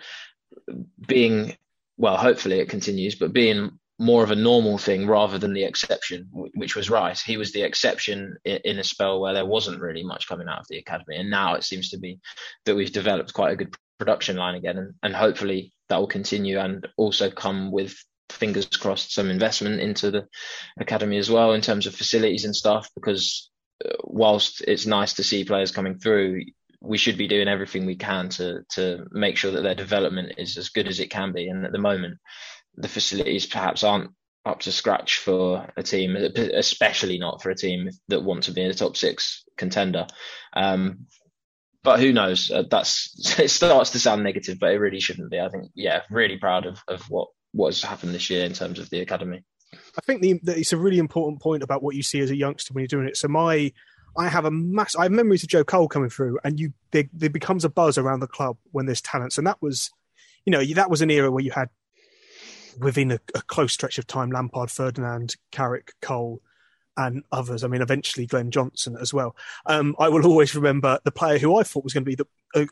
being 1.06 1.56
well, 1.98 2.16
hopefully 2.16 2.60
it 2.60 2.68
continues, 2.68 3.16
but 3.16 3.32
being 3.32 3.72
more 3.98 4.22
of 4.22 4.30
a 4.30 4.36
normal 4.36 4.78
thing 4.78 5.08
rather 5.08 5.38
than 5.38 5.52
the 5.52 5.64
exception, 5.64 6.28
which 6.32 6.76
was 6.76 6.88
Rice. 6.88 7.20
He 7.20 7.36
was 7.36 7.52
the 7.52 7.62
exception 7.62 8.36
in 8.44 8.78
a 8.78 8.84
spell 8.84 9.20
where 9.20 9.34
there 9.34 9.44
wasn't 9.44 9.80
really 9.80 10.04
much 10.04 10.28
coming 10.28 10.48
out 10.48 10.60
of 10.60 10.68
the 10.68 10.78
academy, 10.78 11.16
and 11.16 11.30
now 11.30 11.54
it 11.54 11.64
seems 11.64 11.90
to 11.90 11.98
be 11.98 12.20
that 12.64 12.76
we've 12.76 12.92
developed 12.92 13.34
quite 13.34 13.52
a 13.52 13.56
good 13.56 13.74
production 13.98 14.36
line 14.36 14.54
again, 14.54 14.78
and, 14.78 14.94
and 15.02 15.14
hopefully 15.14 15.72
that 15.88 15.98
will 15.98 16.06
continue 16.06 16.58
and 16.58 16.86
also 16.96 17.30
come 17.30 17.72
with 17.72 17.96
fingers 18.30 18.66
crossed 18.66 19.12
some 19.12 19.30
investment 19.30 19.80
into 19.80 20.10
the 20.10 20.28
academy 20.78 21.16
as 21.16 21.30
well 21.30 21.52
in 21.54 21.60
terms 21.60 21.86
of 21.86 21.94
facilities 21.94 22.44
and 22.44 22.54
stuff. 22.54 22.88
Because 22.94 23.50
uh, 23.84 23.94
whilst 24.04 24.60
it's 24.60 24.86
nice 24.86 25.14
to 25.14 25.24
see 25.24 25.44
players 25.44 25.72
coming 25.72 25.98
through, 25.98 26.42
we 26.80 26.98
should 26.98 27.18
be 27.18 27.28
doing 27.28 27.48
everything 27.48 27.86
we 27.86 27.96
can 27.96 28.28
to 28.28 28.60
to 28.70 29.06
make 29.10 29.36
sure 29.36 29.50
that 29.52 29.62
their 29.62 29.74
development 29.74 30.34
is 30.38 30.56
as 30.56 30.68
good 30.68 30.88
as 30.88 31.00
it 31.00 31.10
can 31.10 31.32
be. 31.32 31.48
And 31.48 31.64
at 31.64 31.72
the 31.72 31.78
moment, 31.78 32.18
the 32.76 32.88
facilities 32.88 33.46
perhaps 33.46 33.82
aren't 33.82 34.10
up 34.44 34.60
to 34.60 34.72
scratch 34.72 35.18
for 35.18 35.68
a 35.76 35.82
team, 35.82 36.16
especially 36.16 37.18
not 37.18 37.42
for 37.42 37.50
a 37.50 37.56
team 37.56 37.90
that 38.08 38.22
want 38.22 38.44
to 38.44 38.52
be 38.52 38.62
a 38.62 38.72
top 38.72 38.96
six 38.96 39.44
contender. 39.56 40.06
Um, 40.54 41.06
but 41.82 42.00
who 42.00 42.12
knows? 42.12 42.50
Uh, 42.50 42.64
that's 42.70 43.38
it 43.38 43.50
starts 43.50 43.90
to 43.90 43.98
sound 43.98 44.22
negative, 44.22 44.58
but 44.60 44.72
it 44.72 44.78
really 44.78 45.00
shouldn't 45.00 45.30
be. 45.30 45.40
I 45.40 45.48
think, 45.48 45.70
yeah, 45.74 46.02
really 46.10 46.38
proud 46.38 46.66
of, 46.66 46.82
of 46.88 47.02
what 47.10 47.28
what 47.52 47.68
has 47.68 47.82
happened 47.82 48.14
this 48.14 48.30
year 48.30 48.44
in 48.44 48.52
terms 48.52 48.78
of 48.78 48.90
the 48.90 49.00
academy. 49.00 49.42
I 49.72 50.00
think 50.02 50.22
the, 50.22 50.40
it's 50.46 50.72
a 50.72 50.76
really 50.76 50.98
important 50.98 51.42
point 51.42 51.62
about 51.62 51.82
what 51.82 51.94
you 51.94 52.02
see 52.02 52.20
as 52.20 52.30
a 52.30 52.36
youngster 52.36 52.72
when 52.72 52.82
you're 52.82 52.88
doing 52.88 53.08
it. 53.08 53.16
So 53.16 53.28
my 53.28 53.72
I 54.16 54.28
have 54.28 54.44
a 54.44 54.50
mass. 54.50 54.96
I 54.96 55.04
have 55.04 55.12
memories 55.12 55.42
of 55.42 55.48
Joe 55.48 55.64
Cole 55.64 55.88
coming 55.88 56.10
through, 56.10 56.38
and 56.44 56.58
you 56.58 56.72
there, 56.90 57.04
there 57.12 57.30
becomes 57.30 57.64
a 57.64 57.68
buzz 57.68 57.98
around 57.98 58.20
the 58.20 58.26
club 58.26 58.56
when 58.72 58.86
there's 58.86 59.00
talents, 59.00 59.38
and 59.38 59.46
that 59.46 59.60
was, 59.60 59.90
you 60.44 60.50
know, 60.50 60.64
that 60.64 60.90
was 60.90 61.02
an 61.02 61.10
era 61.10 61.30
where 61.30 61.44
you 61.44 61.50
had 61.50 61.68
within 62.78 63.12
a, 63.12 63.20
a 63.34 63.42
close 63.42 63.72
stretch 63.72 63.98
of 63.98 64.06
time 64.06 64.30
Lampard, 64.30 64.70
Ferdinand, 64.70 65.36
Carrick, 65.50 65.92
Cole, 66.00 66.40
and 66.96 67.22
others. 67.30 67.64
I 67.64 67.68
mean, 67.68 67.82
eventually 67.82 68.26
Glenn 68.26 68.50
Johnson 68.50 68.96
as 69.00 69.14
well. 69.14 69.36
Um, 69.66 69.94
I 69.98 70.08
will 70.08 70.26
always 70.26 70.54
remember 70.54 70.98
the 71.04 71.12
player 71.12 71.38
who 71.38 71.56
I 71.56 71.62
thought 71.62 71.84
was 71.84 71.94
going 71.94 72.04
to 72.04 72.10
be 72.10 72.16
the 72.16 72.26
uh, 72.54 72.64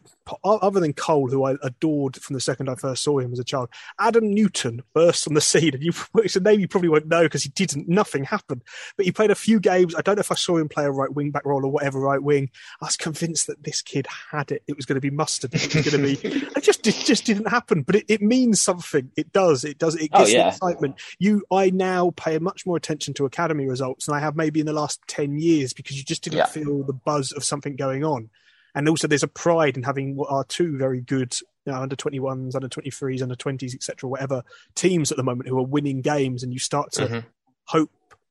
other 0.44 0.80
than 0.80 0.92
Cole, 0.92 1.28
who 1.28 1.44
I 1.44 1.56
adored 1.62 2.16
from 2.16 2.34
the 2.34 2.40
second 2.40 2.68
I 2.68 2.74
first 2.74 3.02
saw 3.02 3.18
him 3.18 3.32
as 3.32 3.38
a 3.38 3.44
child, 3.44 3.68
Adam 3.98 4.32
Newton 4.32 4.82
burst 4.94 5.28
on 5.28 5.34
the 5.34 5.40
scene. 5.40 5.74
And 5.74 5.82
you, 5.82 5.92
it's 6.16 6.36
a 6.36 6.40
name 6.40 6.60
you 6.60 6.68
probably 6.68 6.88
won't 6.88 7.08
know 7.08 7.24
because 7.24 7.42
he 7.42 7.50
didn't, 7.50 7.88
nothing 7.88 8.24
happened. 8.24 8.62
But 8.96 9.06
he 9.06 9.12
played 9.12 9.30
a 9.30 9.36
few 9.36 9.60
games. 9.60 9.94
I 9.94 10.00
don't 10.00 10.16
know 10.16 10.20
if 10.20 10.32
I 10.32 10.36
saw 10.36 10.56
him 10.56 10.68
play 10.68 10.84
a 10.84 10.90
right 10.90 11.12
wing 11.12 11.30
back 11.30 11.44
role 11.44 11.64
or 11.64 11.70
whatever 11.70 12.00
right 12.00 12.22
wing. 12.22 12.50
I 12.80 12.86
was 12.86 12.96
convinced 12.96 13.46
that 13.46 13.62
this 13.62 13.82
kid 13.82 14.06
had 14.30 14.50
it. 14.50 14.62
It 14.66 14.76
was 14.76 14.86
going 14.86 14.96
to 14.96 15.00
be 15.00 15.10
mustard. 15.10 15.54
It 15.54 15.74
was 15.74 15.88
going 15.88 16.02
to 16.02 16.22
be, 16.22 16.28
it 16.56 16.62
just, 16.62 16.86
it 16.86 16.94
just 16.94 17.24
didn't 17.24 17.48
happen. 17.48 17.82
But 17.82 17.96
it, 17.96 18.04
it 18.08 18.22
means 18.22 18.60
something. 18.60 19.10
It 19.16 19.32
does. 19.32 19.64
It 19.64 19.78
does. 19.78 19.94
It 19.94 20.10
oh, 20.12 20.18
gets 20.20 20.30
oh, 20.30 20.36
yeah. 20.36 20.48
excitement. 20.48 21.00
You, 21.18 21.44
I 21.50 21.70
now 21.70 22.12
pay 22.16 22.38
much 22.38 22.66
more 22.66 22.76
attention 22.76 23.14
to 23.14 23.26
academy 23.26 23.66
results 23.66 24.06
than 24.06 24.14
I 24.14 24.20
have 24.20 24.36
maybe 24.36 24.60
in 24.60 24.66
the 24.66 24.72
last 24.72 25.00
10 25.08 25.38
years 25.38 25.72
because 25.72 25.96
you 25.96 26.04
just 26.04 26.24
didn't 26.24 26.38
yeah. 26.38 26.46
feel 26.46 26.82
the 26.82 26.92
buzz 26.92 27.32
of 27.32 27.44
something 27.44 27.76
going 27.76 28.04
on 28.04 28.30
and 28.76 28.88
also 28.88 29.08
there's 29.08 29.22
a 29.22 29.28
pride 29.28 29.76
in 29.76 29.82
having 29.82 30.14
what 30.14 30.30
are 30.30 30.44
two 30.44 30.76
very 30.76 31.00
good 31.00 31.34
you 31.64 31.72
know, 31.72 31.80
under 31.80 31.96
21s, 31.96 32.54
under 32.54 32.68
23s, 32.68 33.22
under 33.22 33.34
20s, 33.34 33.74
etc., 33.74 34.08
whatever 34.08 34.44
teams 34.76 35.10
at 35.10 35.16
the 35.16 35.24
moment 35.24 35.48
who 35.48 35.58
are 35.58 35.64
winning 35.64 36.02
games, 36.02 36.44
and 36.44 36.52
you 36.52 36.60
start 36.60 36.92
to 36.92 37.06
mm-hmm. 37.06 37.28
hope 37.64 37.90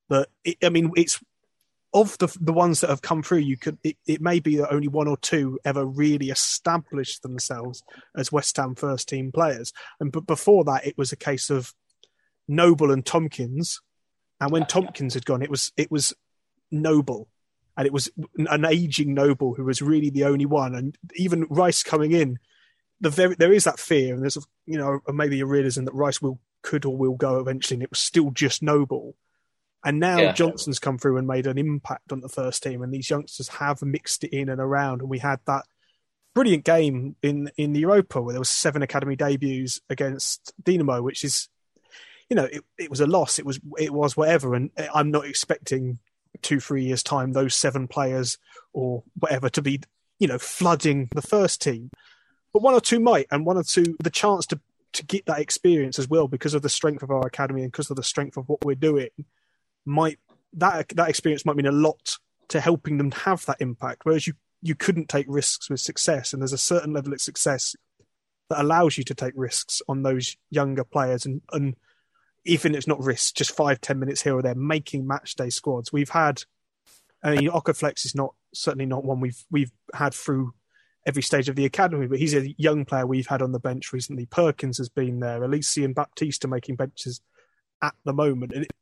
that. 0.10 0.30
It, 0.46 0.58
I 0.64 0.70
mean, 0.70 0.92
it's 0.96 1.20
of 1.94 2.18
the 2.20 2.28
the 2.40 2.54
ones 2.54 2.82
that 2.82 2.90
have 2.90 3.02
come 3.02 3.24
through. 3.24 3.40
You 3.40 3.58
could 3.58 3.78
it, 3.84 3.98
it 4.08 4.22
may 4.22 4.40
be 4.40 4.58
that 4.58 4.72
only 4.72 4.88
one 4.88 5.08
or 5.08 5.18
two 5.18 5.60
ever 5.66 5.84
really 5.84 6.30
established 6.30 7.24
themselves 7.24 7.84
as 8.16 8.32
West 8.32 8.56
Ham 8.58 8.76
first 8.76 9.10
team 9.10 9.32
players, 9.32 9.74
and 10.00 10.12
but 10.12 10.28
before 10.28 10.64
that, 10.66 10.86
it 10.86 10.98
was 10.98 11.12
a 11.12 11.18
case 11.18 11.50
of 11.50 11.74
Noble 12.48 12.92
and 12.92 13.06
Tomkins, 13.06 13.82
and 14.40 14.52
when 14.52 14.66
Tomkins 14.66 15.16
had 15.16 15.26
gone, 15.26 15.42
it 15.42 15.50
was 15.50 15.74
it 15.76 15.90
was 15.90 16.14
Noble 16.72 17.28
and 17.78 17.86
it 17.86 17.94
was 17.94 18.10
an 18.38 18.66
aging 18.66 19.14
noble 19.14 19.54
who 19.54 19.66
was 19.66 19.82
really 19.82 20.10
the 20.10 20.26
only 20.26 20.46
one. 20.46 20.76
And 20.76 20.98
even 21.16 21.46
Rice 21.50 21.84
coming 21.84 22.12
in, 22.12 22.40
the 23.02 23.10
very 23.10 23.36
there 23.36 23.54
is 23.54 23.66
that 23.66 23.80
fear, 23.80 24.14
and 24.14 24.24
there's 24.24 24.38
you 24.66 24.78
know 24.78 25.00
maybe 25.14 25.40
a 25.42 25.46
realism 25.46 25.86
that 25.86 25.94
Rice 25.94 26.22
will 26.22 26.40
could 26.62 26.86
or 26.86 26.98
will 26.98 27.16
go 27.16 27.40
eventually, 27.40 27.76
and 27.76 27.84
it 27.84 27.92
was 27.92 28.00
still 28.00 28.32
just 28.32 28.64
noble. 28.64 29.16
And 29.84 30.00
now 30.00 30.18
yeah. 30.18 30.32
Johnson's 30.32 30.80
come 30.80 30.98
through 30.98 31.18
and 31.18 31.28
made 31.28 31.46
an 31.46 31.60
impact 31.60 32.12
on 32.12 32.22
the 32.22 32.30
first 32.30 32.64
team, 32.64 32.82
and 32.82 32.94
these 32.94 33.10
youngsters 33.10 33.50
have 33.50 33.82
mixed 33.84 34.24
it 34.24 34.36
in 34.36 34.50
and 34.50 34.60
around. 34.60 35.02
And 35.02 35.10
we 35.10 35.20
had 35.20 35.40
that 35.46 35.66
brilliant 36.34 36.64
game 36.64 37.16
in 37.22 37.52
in 37.58 37.74
the 37.74 37.82
Europa 37.82 38.22
where 38.22 38.34
there 38.34 38.42
was 38.42 38.50
seven 38.50 38.82
academy 38.82 39.16
debuts 39.16 39.82
against 39.90 40.54
Dinamo, 40.64 41.04
which 41.04 41.24
is, 41.24 41.50
you 42.30 42.36
know, 42.36 42.46
it, 42.46 42.64
it 42.78 42.90
was 42.90 43.02
a 43.02 43.06
loss. 43.06 43.38
It 43.38 43.46
was 43.46 43.60
it 43.78 43.94
was 43.94 44.18
whatever, 44.18 44.56
and 44.56 44.72
eh, 44.78 44.88
I'm 44.94 45.12
not 45.12 45.26
expecting 45.26 46.00
two, 46.42 46.60
three 46.60 46.84
years' 46.84 47.04
time, 47.04 47.34
those 47.34 47.56
seven 47.56 47.88
players 47.88 48.38
or 48.74 49.04
whatever 49.20 49.50
to 49.50 49.62
be, 49.62 49.82
you 50.20 50.28
know, 50.28 50.38
flooding 50.40 51.10
the 51.14 51.22
first 51.22 51.62
team. 51.62 51.90
But 52.54 52.62
one 52.62 52.74
or 52.74 52.82
two 52.82 53.00
might, 53.00 53.28
and 53.32 53.46
one 53.46 53.58
or 53.58 53.64
two, 53.64 53.96
the 54.02 54.10
chance 54.10 54.46
to, 54.48 54.60
to 54.94 55.06
get 55.06 55.26
that 55.26 55.40
experience 55.40 56.00
as 56.00 56.08
well 56.08 56.28
because 56.28 56.54
of 56.54 56.62
the 56.62 56.70
strength 56.70 57.04
of 57.04 57.12
our 57.12 57.26
academy 57.28 57.64
and 57.64 57.72
because 57.72 57.90
of 57.90 57.98
the 57.98 58.04
strength 58.04 58.38
of 58.38 58.48
what 58.48 58.64
we're 58.64 58.76
doing, 58.76 59.10
might 59.86 60.20
that 60.54 60.90
that 60.90 61.10
experience 61.10 61.46
might 61.46 61.56
mean 61.56 61.66
a 61.66 61.72
lot 61.72 62.18
to 62.48 62.60
helping 62.60 62.98
them 62.98 63.12
have 63.12 63.46
that 63.46 63.58
impact. 63.60 64.02
Whereas 64.04 64.26
you 64.28 64.34
you 64.62 64.74
couldn't 64.74 65.10
take 65.10 65.26
risks 65.28 65.70
with 65.70 65.80
success, 65.80 66.34
and 66.34 66.42
there's 66.42 66.54
a 66.54 66.58
certain 66.58 66.94
level 66.94 67.14
of 67.14 67.22
success 67.22 67.76
that 68.50 68.62
allows 68.62 68.98
you 68.98 69.04
to 69.04 69.16
take 69.16 69.34
risks 69.36 69.82
on 69.88 70.04
those 70.04 70.38
younger 70.50 70.84
players 70.84 71.26
and 71.26 71.42
and 71.52 71.76
even 72.46 72.74
if 72.74 72.80
it's 72.80 72.88
not 72.88 73.04
risk, 73.04 73.36
just 73.36 73.56
five, 73.56 73.82
ten 73.82 74.00
minutes 74.00 74.22
here 74.22 74.36
or 74.36 74.42
there, 74.42 74.56
making 74.56 75.08
match 75.08 75.36
day 75.36 75.50
squads. 75.50 75.92
We've 75.92 76.10
had, 76.10 76.44
I 77.24 77.36
mean, 77.36 77.50
Oko-Flex 77.50 78.06
is 78.06 78.16
not 78.16 78.34
certainly 78.54 78.86
not 78.86 79.04
one 79.04 79.20
we've 79.20 79.44
we've 79.52 79.72
had 79.94 80.14
through 80.14 80.54
every 81.06 81.24
stage 81.24 81.50
of 81.50 81.56
the 81.56 81.66
academy, 81.66 82.08
but 82.08 82.20
he's 82.20 82.34
a 82.34 82.56
young 82.58 82.86
player 82.86 83.06
we've 83.06 83.28
had 83.28 83.42
on 83.42 83.52
the 83.52 83.60
bench 83.60 83.92
recently. 83.92 84.26
Perkins 84.26 84.78
has 84.78 84.90
been 84.90 85.20
there, 85.20 85.42
Alese 85.42 85.84
and 85.84 85.96
Baptiste 85.96 86.46
are 86.46 86.50
making 86.50 86.76
benches 86.76 87.22
at 87.82 87.96
the 88.06 88.14
moment, 88.14 88.54
and 88.54 88.64
it, 88.66 88.74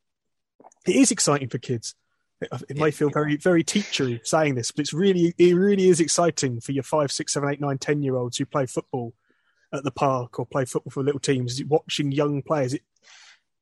it 0.86 0.96
is 0.96 1.12
exciting 1.12 1.50
for 1.50 1.58
kids. 1.58 1.96
It, 2.42 2.50
it 2.70 2.78
may 2.78 2.92
feel 2.92 3.10
very 3.10 3.38
very 3.38 3.64
teachery 3.64 4.26
saying 4.26 4.56
this, 4.56 4.72
but 4.72 4.82
it's 4.82 4.94
really 4.94 5.34
it 5.38 5.56
really 5.56 5.88
is 5.88 6.02
exciting 6.02 6.60
for 6.60 6.74
your 6.74 6.84
five, 6.84 7.12
six, 7.12 7.34
seven, 7.34 7.50
eight, 7.50 7.62
nine, 7.62 7.78
ten 7.78 8.04
year 8.04 8.18
olds 8.18 8.38
who 8.38 8.46
play 8.46 8.66
football 8.66 9.14
at 9.74 9.84
the 9.84 9.92
park 9.92 10.38
or 10.38 10.46
play 10.46 10.66
football 10.66 10.92
for 10.92 11.04
little 11.04 11.20
teams. 11.20 11.62
Watching 11.64 12.12
young 12.12 12.42
players, 12.42 12.74
it 12.74 12.84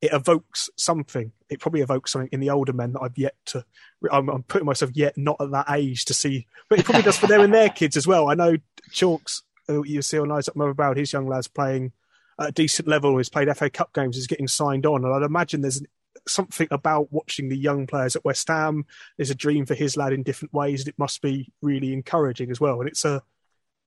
it 0.02 0.14
evokes 0.14 0.70
something. 0.76 1.32
It 1.50 1.60
probably 1.60 1.82
evokes 1.82 2.12
something 2.12 2.30
in 2.32 2.40
the 2.40 2.50
older 2.50 2.74
men 2.74 2.94
that 2.94 3.02
I've 3.02 3.18
yet 3.18 3.36
to. 3.48 3.64
I'm, 4.12 4.30
I'm 4.30 4.44
putting 4.44 4.66
myself 4.66 4.92
yet 4.96 5.18
not 5.18 5.38
at 5.40 5.52
that 5.52 5.70
age 5.70 6.06
to 6.06 6.14
see, 6.14 6.48
but 6.70 6.80
it 6.80 6.86
probably 6.86 7.04
does 7.04 7.18
for 7.18 7.28
them 7.28 7.42
and 7.42 7.54
their 7.54 7.70
kids 7.70 7.96
as 7.96 8.08
well. 8.08 8.30
I 8.30 8.34
know 8.34 8.58
Chalks, 8.92 9.44
you 9.70 10.02
see 10.02 10.18
on 10.18 10.32
Isaac 10.32 10.56
about 10.56 10.98
his 10.98 11.14
young 11.14 11.28
lads 11.28 11.48
playing 11.48 11.92
at 12.40 12.50
a 12.50 12.52
decent 12.52 12.88
level. 12.88 13.18
He's 13.18 13.30
played 13.30 13.56
FA 13.56 13.70
Cup 13.70 13.94
games. 13.94 14.18
Is 14.18 14.28
getting 14.28 14.48
signed 14.48 14.86
on, 14.86 15.06
and 15.06 15.14
I'd 15.14 15.24
imagine 15.24 15.62
there's 15.62 15.82
something 16.28 16.68
about 16.72 17.12
watching 17.12 17.50
the 17.50 17.58
young 17.58 17.88
players 17.88 18.16
at 18.16 18.26
West 18.26 18.48
Ham. 18.48 18.86
There's 19.18 19.30
a 19.30 19.36
dream 19.36 19.66
for 19.66 19.76
his 19.76 19.98
lad 19.98 20.14
in 20.14 20.24
different 20.24 20.54
ways, 20.54 20.82
and 20.82 20.90
it 20.90 21.00
must 21.00 21.22
be 21.22 21.52
really 21.62 21.94
encouraging 21.94 22.52
as 22.52 22.60
well. 22.60 22.80
And 22.80 22.90
it's 22.90 23.06
a 23.06 23.22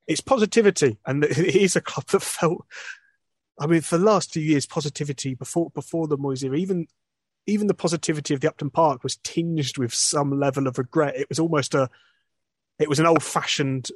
it's 0.06 0.20
positivity, 0.20 0.98
and 1.06 1.24
it 1.24 1.38
is 1.38 1.76
a 1.76 1.80
club 1.80 2.06
that 2.08 2.22
felt 2.22 2.64
I 3.58 3.66
mean, 3.66 3.82
for 3.82 3.98
the 3.98 4.04
last 4.04 4.32
few 4.32 4.42
years, 4.42 4.66
positivity 4.66 5.34
before 5.34 5.70
before 5.70 6.08
the 6.08 6.18
Moyes 6.18 6.44
era, 6.44 6.56
even 6.56 6.88
even 7.46 7.66
the 7.66 7.74
positivity 7.74 8.34
of 8.34 8.40
the 8.40 8.48
Upton 8.48 8.70
Park 8.70 9.02
was 9.02 9.16
tinged 9.16 9.76
with 9.78 9.92
some 9.92 10.38
level 10.38 10.66
of 10.66 10.78
regret. 10.78 11.16
It 11.16 11.28
was 11.28 11.38
almost 11.38 11.74
a, 11.74 11.90
it 12.78 12.88
was 12.88 12.98
an 12.98 13.06
old 13.06 13.22
fashioned, 13.22 13.90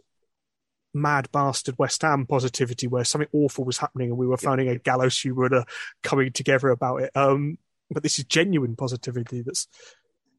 mad 0.93 1.31
bastard 1.33 1.79
West 1.79 2.03
Ham 2.03 2.27
positivity 2.27 2.87
where 2.87 3.05
something 3.05 3.29
awful 3.33 3.65
was 3.65 3.79
happening 3.79 4.11
and 4.11 4.19
we 4.19 4.27
were 4.27 4.37
finding 4.37 4.69
a 4.69 4.79
gallows 4.79 5.19
humor 5.19 5.47
and 5.47 5.65
coming 6.03 6.31
together 6.33 6.69
about 6.69 7.03
it. 7.03 7.11
Um, 7.17 7.59
but 7.91 8.03
this 8.03 8.19
is 8.19 8.27
genuine 8.27 8.77
positivity 8.77 9.41
that's 9.43 9.67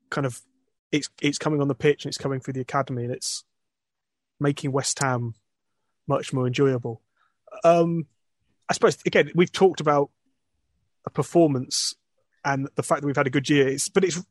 kind 0.10 0.28
of 0.28 0.42
it's 0.92 1.10
it's 1.22 1.38
coming 1.38 1.62
on 1.62 1.68
the 1.68 1.76
pitch 1.76 2.06
and 2.06 2.12
it's 2.12 2.18
coming 2.18 2.40
through 2.40 2.54
the 2.54 2.62
academy 2.62 3.04
and 3.04 3.14
it's 3.14 3.44
making 4.40 4.72
West 4.72 5.00
Ham 5.00 5.34
much 6.08 6.32
more 6.32 6.48
enjoyable. 6.48 7.02
Um, 7.64 8.06
I 8.70 8.74
suppose 8.74 8.98
again 9.06 9.32
we've 9.36 9.52
talked 9.52 9.82
about 9.82 10.12
a 11.06 11.10
performance 11.10 11.96
and 12.46 12.70
the 12.76 12.84
fact 12.84 13.02
that 13.02 13.08
we've 13.08 13.16
had 13.18 13.28
a 13.28 13.32
good 13.32 13.50
year. 13.50 13.68
It's, 13.68 13.90
but 13.90 14.04
it's 14.04 14.24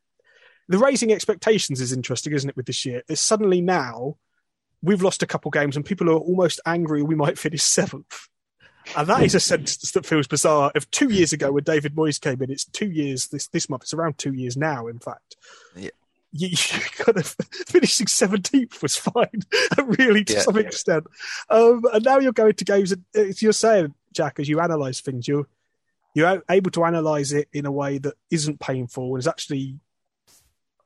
the 0.69 0.79
raising 0.79 1.13
expectations 1.13 1.81
is 1.81 1.93
interesting, 1.93 2.33
isn't 2.33 2.51
it? 2.51 2.57
With 2.57 2.67
this 2.67 2.85
year, 2.85 3.03
it's 3.09 3.21
suddenly 3.21 3.61
now 3.61 4.17
we've 4.83 5.03
lost 5.03 5.23
a 5.23 5.27
couple 5.27 5.51
games 5.51 5.77
and 5.77 5.85
people 5.85 6.09
are 6.09 6.19
almost 6.19 6.61
angry 6.67 7.03
we 7.03 7.15
might 7.15 7.39
finish 7.39 7.63
seventh. 7.63 8.29
And 8.97 9.07
that 9.09 9.23
is 9.23 9.35
a 9.35 9.41
sentence 9.41 9.91
that 9.93 10.07
feels 10.07 10.27
bizarre. 10.27 10.73
Of 10.75 10.91
two 10.91 11.11
years 11.11 11.35
ago, 11.35 11.53
when 11.53 11.65
David 11.65 11.95
Moyes 11.95 12.19
came 12.19 12.41
in, 12.41 12.51
it's 12.51 12.65
two 12.65 12.91
years 12.91 13.29
this 13.29 13.49
this 13.49 13.69
month. 13.69 13.83
It's 13.83 13.93
around 13.93 14.17
two 14.17 14.33
years 14.33 14.57
now, 14.57 14.87
in 14.87 14.99
fact. 14.99 15.37
Yeah. 15.77 15.91
You, 16.33 16.49
you 16.51 16.81
kind 16.99 17.19
of 17.19 17.37
finishing 17.67 18.07
seventeenth 18.07 18.83
was 18.83 18.97
fine, 18.97 19.43
really 19.85 20.25
to 20.25 20.33
Yeah. 20.35 20.41
some 20.41 20.59
extent. 20.59 21.05
Um, 21.49 21.83
and 21.93 22.05
now 22.05 22.19
you're 22.19 22.33
going 22.33 22.55
to 22.55 22.65
games. 22.65 22.93
And 22.93 23.05
as 23.15 23.41
you're 23.43 23.53
saying, 23.53 23.95
Jack, 24.13 24.39
as 24.41 24.49
you 24.49 24.61
analyse 24.61 25.01
things, 25.01 25.27
you're 25.29 25.47
you're 26.15 26.43
able 26.51 26.71
to 26.73 26.85
analyse 26.85 27.33
it 27.33 27.49
in 27.53 27.65
a 27.67 27.71
way 27.73 27.99
that 27.99 28.15
isn't 28.31 28.61
painful 28.61 29.15
and 29.15 29.19
is 29.19 29.27
actually. 29.29 29.79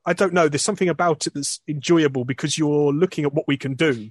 I 0.05 0.15
don't 0.15 0.33
know. 0.33 0.49
There's 0.49 0.63
something 0.63 0.89
about 0.89 1.29
it 1.29 1.35
that's 1.35 1.61
enjoyable 1.69 2.25
because 2.25 2.59
you're 2.59 2.93
looking 2.93 3.25
at 3.25 3.33
what 3.33 3.47
we 3.47 3.57
can 3.57 3.75
do, 3.75 4.11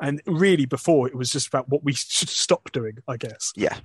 and 0.00 0.22
really 0.26 0.64
before 0.64 1.08
it 1.08 1.14
was 1.14 1.30
just 1.30 1.46
about 1.48 1.68
what 1.68 1.84
we 1.84 1.92
should 1.94 2.30
stop 2.30 2.72
doing. 2.72 2.98
I 3.06 3.16
guess. 3.18 3.52
Yeah, 3.54 3.76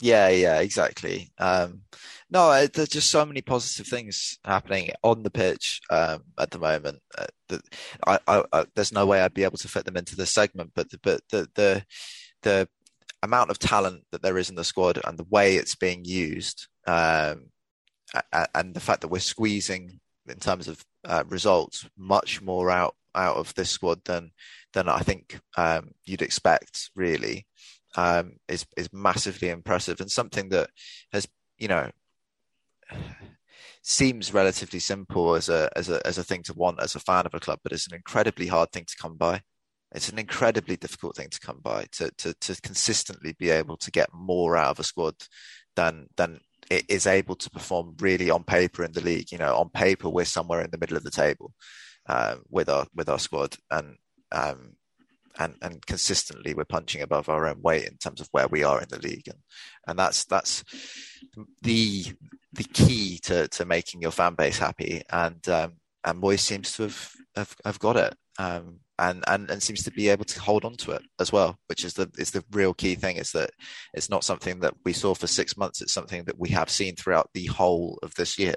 yeah, 0.00 0.28
yeah, 0.28 0.60
exactly. 0.60 1.30
Um, 1.38 1.82
no, 2.30 2.66
there's 2.66 2.90
just 2.90 3.10
so 3.10 3.24
many 3.24 3.40
positive 3.40 3.86
things 3.86 4.38
happening 4.44 4.90
on 5.02 5.22
the 5.22 5.30
pitch 5.30 5.80
um, 5.90 6.24
at 6.38 6.50
the 6.50 6.58
moment. 6.58 7.00
Uh, 7.16 7.58
I, 8.06 8.18
I, 8.28 8.44
I, 8.52 8.66
there's 8.74 8.92
no 8.92 9.06
way 9.06 9.20
I'd 9.20 9.34
be 9.34 9.44
able 9.44 9.58
to 9.58 9.68
fit 9.68 9.84
them 9.84 9.96
into 9.96 10.14
this 10.14 10.30
segment, 10.30 10.72
but 10.74 10.90
the, 10.90 10.98
but 11.02 11.20
the 11.30 11.48
the 11.54 11.84
the 12.42 12.68
amount 13.22 13.50
of 13.50 13.58
talent 13.58 14.04
that 14.12 14.22
there 14.22 14.38
is 14.38 14.50
in 14.50 14.56
the 14.56 14.64
squad 14.64 15.00
and 15.04 15.18
the 15.18 15.24
way 15.24 15.56
it's 15.56 15.74
being 15.74 16.04
used, 16.04 16.68
um, 16.86 17.46
and 18.54 18.74
the 18.74 18.80
fact 18.80 19.00
that 19.00 19.08
we're 19.08 19.20
squeezing 19.20 19.98
in 20.28 20.38
terms 20.38 20.68
of 20.68 20.84
uh, 21.04 21.24
results 21.28 21.88
much 21.96 22.42
more 22.42 22.70
out 22.70 22.94
out 23.14 23.36
of 23.36 23.54
this 23.54 23.70
squad 23.70 24.04
than 24.04 24.30
than 24.74 24.88
I 24.88 25.00
think 25.00 25.40
um, 25.56 25.92
you'd 26.04 26.22
expect, 26.22 26.90
really 26.94 27.46
um, 27.96 28.36
is 28.48 28.66
is 28.76 28.92
massively 28.92 29.48
impressive 29.48 30.00
and 30.00 30.10
something 30.10 30.48
that 30.50 30.70
has 31.12 31.26
you 31.58 31.68
know 31.68 31.90
seems 33.82 34.34
relatively 34.34 34.78
simple 34.78 35.34
as 35.34 35.48
a 35.48 35.70
as 35.76 35.88
a 35.88 36.06
as 36.06 36.18
a 36.18 36.24
thing 36.24 36.42
to 36.42 36.54
want 36.54 36.82
as 36.82 36.94
a 36.94 37.00
fan 37.00 37.26
of 37.26 37.34
a 37.34 37.40
club, 37.40 37.60
but 37.62 37.72
it's 37.72 37.86
an 37.86 37.94
incredibly 37.94 38.46
hard 38.46 38.70
thing 38.72 38.84
to 38.84 38.96
come 38.96 39.16
by. 39.16 39.40
It's 39.92 40.10
an 40.10 40.18
incredibly 40.18 40.76
difficult 40.76 41.16
thing 41.16 41.30
to 41.30 41.40
come 41.40 41.60
by 41.62 41.86
to 41.92 42.10
to 42.18 42.34
to 42.34 42.60
consistently 42.60 43.34
be 43.38 43.50
able 43.50 43.76
to 43.78 43.90
get 43.90 44.10
more 44.12 44.56
out 44.56 44.72
of 44.72 44.80
a 44.80 44.84
squad 44.84 45.14
than 45.76 46.08
than 46.16 46.40
it 46.70 46.84
is 46.88 47.06
able 47.06 47.34
to 47.36 47.50
perform 47.50 47.94
really 48.00 48.30
on 48.30 48.44
paper 48.44 48.84
in 48.84 48.92
the 48.92 49.00
league. 49.00 49.32
You 49.32 49.38
know, 49.38 49.56
on 49.56 49.70
paper 49.70 50.08
we're 50.08 50.26
somewhere 50.26 50.60
in 50.60 50.70
the 50.70 50.78
middle 50.78 50.96
of 50.96 51.04
the 51.04 51.10
table 51.10 51.54
um, 52.08 52.42
with 52.50 52.68
our 52.68 52.86
with 52.94 53.08
our 53.08 53.18
squad, 53.18 53.56
and 53.70 53.96
um, 54.32 54.76
and 55.38 55.54
and 55.62 55.84
consistently 55.86 56.54
we're 56.54 56.64
punching 56.64 57.02
above 57.02 57.28
our 57.28 57.46
own 57.46 57.60
weight 57.62 57.84
in 57.84 57.96
terms 57.96 58.20
of 58.20 58.28
where 58.32 58.48
we 58.48 58.64
are 58.64 58.80
in 58.80 58.88
the 58.88 58.98
league, 58.98 59.28
and 59.28 59.38
and 59.86 59.98
that's 59.98 60.24
that's 60.24 60.64
the 61.62 62.04
the 62.52 62.64
key 62.64 63.18
to 63.24 63.48
to 63.48 63.64
making 63.64 64.02
your 64.02 64.10
fan 64.10 64.34
base 64.34 64.58
happy, 64.58 65.02
and 65.10 65.48
um, 65.48 65.74
and 66.04 66.22
Moyes 66.22 66.40
seems 66.40 66.72
to 66.72 66.84
have 66.84 67.10
have, 67.36 67.56
have 67.64 67.78
got 67.78 67.96
it. 67.96 68.14
Um, 68.38 68.80
and, 69.00 69.22
and 69.28 69.48
and 69.48 69.62
seems 69.62 69.84
to 69.84 69.92
be 69.92 70.08
able 70.08 70.24
to 70.24 70.40
hold 70.40 70.64
on 70.64 70.74
to 70.78 70.90
it 70.90 71.02
as 71.20 71.32
well, 71.32 71.56
which 71.68 71.84
is 71.84 71.94
the 71.94 72.10
is 72.18 72.32
the 72.32 72.44
real 72.50 72.74
key 72.74 72.96
thing. 72.96 73.16
Is 73.16 73.30
that 73.32 73.50
it's 73.94 74.10
not 74.10 74.24
something 74.24 74.58
that 74.60 74.74
we 74.84 74.92
saw 74.92 75.14
for 75.14 75.28
six 75.28 75.56
months. 75.56 75.80
It's 75.80 75.92
something 75.92 76.24
that 76.24 76.38
we 76.38 76.48
have 76.48 76.68
seen 76.68 76.96
throughout 76.96 77.30
the 77.32 77.46
whole 77.46 77.98
of 78.02 78.14
this 78.14 78.38
year. 78.40 78.56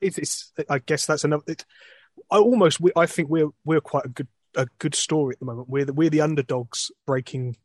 It's, 0.00 0.16
it's 0.16 0.52
I 0.70 0.78
guess 0.78 1.04
that's 1.04 1.24
another. 1.24 1.44
It, 1.46 1.66
I 2.30 2.38
almost 2.38 2.80
I 2.96 3.04
think 3.04 3.28
we're 3.28 3.50
we're 3.64 3.82
quite 3.82 4.06
a 4.06 4.10
good 4.10 4.28
a 4.56 4.66
good 4.78 4.94
story 4.94 5.34
at 5.34 5.40
the 5.40 5.46
moment. 5.46 5.68
We're 5.68 5.84
the, 5.84 5.92
we're 5.92 6.10
the 6.10 6.20
underdogs 6.20 6.90
breaking 7.06 7.56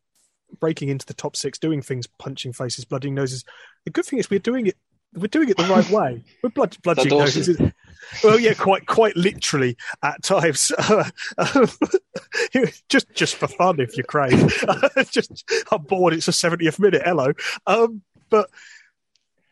breaking 0.59 0.89
into 0.89 1.05
the 1.05 1.13
top 1.13 1.35
six, 1.35 1.59
doing 1.59 1.81
things, 1.81 2.07
punching 2.07 2.53
faces, 2.53 2.85
bloodying 2.85 3.15
noses. 3.15 3.43
The 3.85 3.91
good 3.91 4.05
thing 4.05 4.19
is 4.19 4.29
we're 4.29 4.39
doing 4.39 4.67
it. 4.67 4.77
We're 5.13 5.27
doing 5.27 5.49
it 5.49 5.57
the 5.57 5.63
right 5.63 5.89
way. 5.89 6.23
We're 6.43 6.49
blood, 6.49 6.77
bludgeoning 6.83 7.17
noses. 7.17 7.59
Well, 8.23 8.39
yeah, 8.39 8.53
quite 8.53 8.85
quite 8.85 9.15
literally 9.15 9.77
at 10.03 10.21
times. 10.21 10.71
just 12.89 13.13
just 13.13 13.35
for 13.35 13.47
fun, 13.47 13.79
if 13.79 13.97
you 13.97 14.03
crave. 14.03 14.65
just 15.09 15.49
I'm 15.71 15.83
bored. 15.83 16.13
It's 16.13 16.27
a 16.27 16.31
70th 16.31 16.79
minute. 16.79 17.01
Hello, 17.03 17.31
um, 17.65 18.01
but 18.29 18.49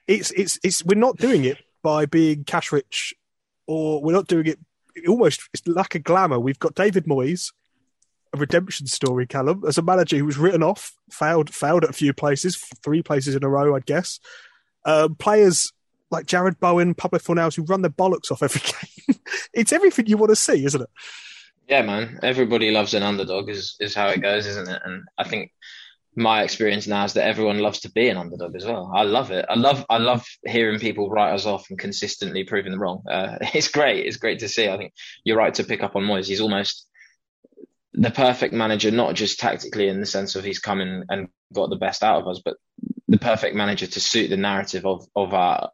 it's 0.07 0.31
it's 0.31 0.59
it's 0.63 0.85
we're 0.85 0.95
not 0.95 1.17
doing 1.17 1.45
it 1.45 1.57
by 1.81 2.05
being 2.05 2.43
cash 2.43 2.71
rich, 2.71 3.13
or 3.65 4.01
we're 4.01 4.13
not 4.13 4.27
doing 4.27 4.47
it. 4.47 4.59
Almost, 5.07 5.49
it's 5.53 5.67
lack 5.67 5.95
of 5.95 6.03
glamour. 6.03 6.39
We've 6.39 6.59
got 6.59 6.75
David 6.75 7.05
Moyes, 7.05 7.51
a 8.33 8.37
redemption 8.37 8.87
story, 8.87 9.27
Callum, 9.27 9.63
as 9.67 9.77
a 9.77 9.81
manager 9.81 10.17
who 10.17 10.25
was 10.25 10.37
written 10.37 10.63
off, 10.63 10.93
failed 11.11 11.53
failed 11.53 11.83
at 11.83 11.89
a 11.89 11.93
few 11.93 12.13
places, 12.13 12.55
three 12.83 13.01
places 13.01 13.35
in 13.35 13.43
a 13.43 13.49
row, 13.49 13.75
I'd 13.75 13.85
guess. 13.85 14.19
Um, 14.85 15.15
players 15.15 15.73
like 16.11 16.27
Jarrod 16.27 16.59
Bowen, 16.59 16.93
Pablo 16.93 17.19
Fornals, 17.19 17.55
who 17.55 17.63
run 17.63 17.81
their 17.81 17.91
bollocks 17.91 18.31
off 18.31 18.43
every 18.43 18.61
game. 19.07 19.19
it's 19.53 19.73
everything 19.73 20.07
you 20.07 20.17
want 20.17 20.29
to 20.29 20.35
see, 20.35 20.63
isn't 20.65 20.81
it? 20.81 20.89
Yeah, 21.67 21.81
man. 21.81 22.19
Everybody 22.21 22.71
loves 22.71 22.93
an 22.93 23.03
underdog, 23.03 23.49
is 23.49 23.75
is 23.79 23.95
how 23.95 24.09
it 24.09 24.21
goes, 24.21 24.45
isn't 24.45 24.69
it? 24.69 24.81
And 24.85 25.03
I 25.17 25.23
think 25.27 25.51
my 26.15 26.43
experience 26.43 26.87
now 26.87 27.03
is 27.03 27.13
that 27.13 27.27
everyone 27.27 27.59
loves 27.59 27.81
to 27.81 27.91
be 27.91 28.07
an 28.09 28.17
underdog 28.17 28.55
as 28.55 28.65
well. 28.65 28.91
I 28.93 29.03
love 29.03 29.31
it. 29.31 29.45
I 29.49 29.55
love 29.55 29.85
I 29.89 29.97
love 29.97 30.25
hearing 30.45 30.79
people 30.79 31.09
write 31.09 31.33
us 31.33 31.45
off 31.45 31.69
and 31.69 31.77
consistently 31.77 32.43
proving 32.45 32.71
them 32.71 32.81
wrong. 32.81 33.03
Uh, 33.09 33.37
it's 33.53 33.67
great. 33.67 34.05
It's 34.05 34.17
great 34.17 34.39
to 34.39 34.47
see. 34.47 34.69
I 34.69 34.77
think 34.77 34.93
you're 35.23 35.37
right 35.37 35.53
to 35.55 35.63
pick 35.63 35.83
up 35.83 35.95
on 35.95 36.03
Moyes. 36.03 36.27
He's 36.27 36.41
almost 36.41 36.87
the 37.93 38.11
perfect 38.11 38.53
manager, 38.53 38.91
not 38.91 39.15
just 39.15 39.39
tactically 39.39 39.87
in 39.87 39.99
the 39.99 40.05
sense 40.05 40.35
of 40.35 40.43
he's 40.43 40.59
come 40.59 40.81
in 40.81 41.05
and 41.09 41.29
got 41.53 41.69
the 41.69 41.75
best 41.75 42.03
out 42.03 42.21
of 42.21 42.27
us, 42.27 42.41
but 42.43 42.57
the 43.07 43.17
perfect 43.17 43.55
manager 43.55 43.87
to 43.87 43.99
suit 43.99 44.29
the 44.29 44.37
narrative 44.37 44.85
of 44.85 45.05
of 45.15 45.33
our 45.33 45.69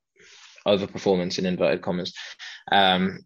overperformance 0.68 1.40
in 1.40 1.46
inverted 1.46 1.82
commas. 1.82 2.14
Um, 2.72 3.26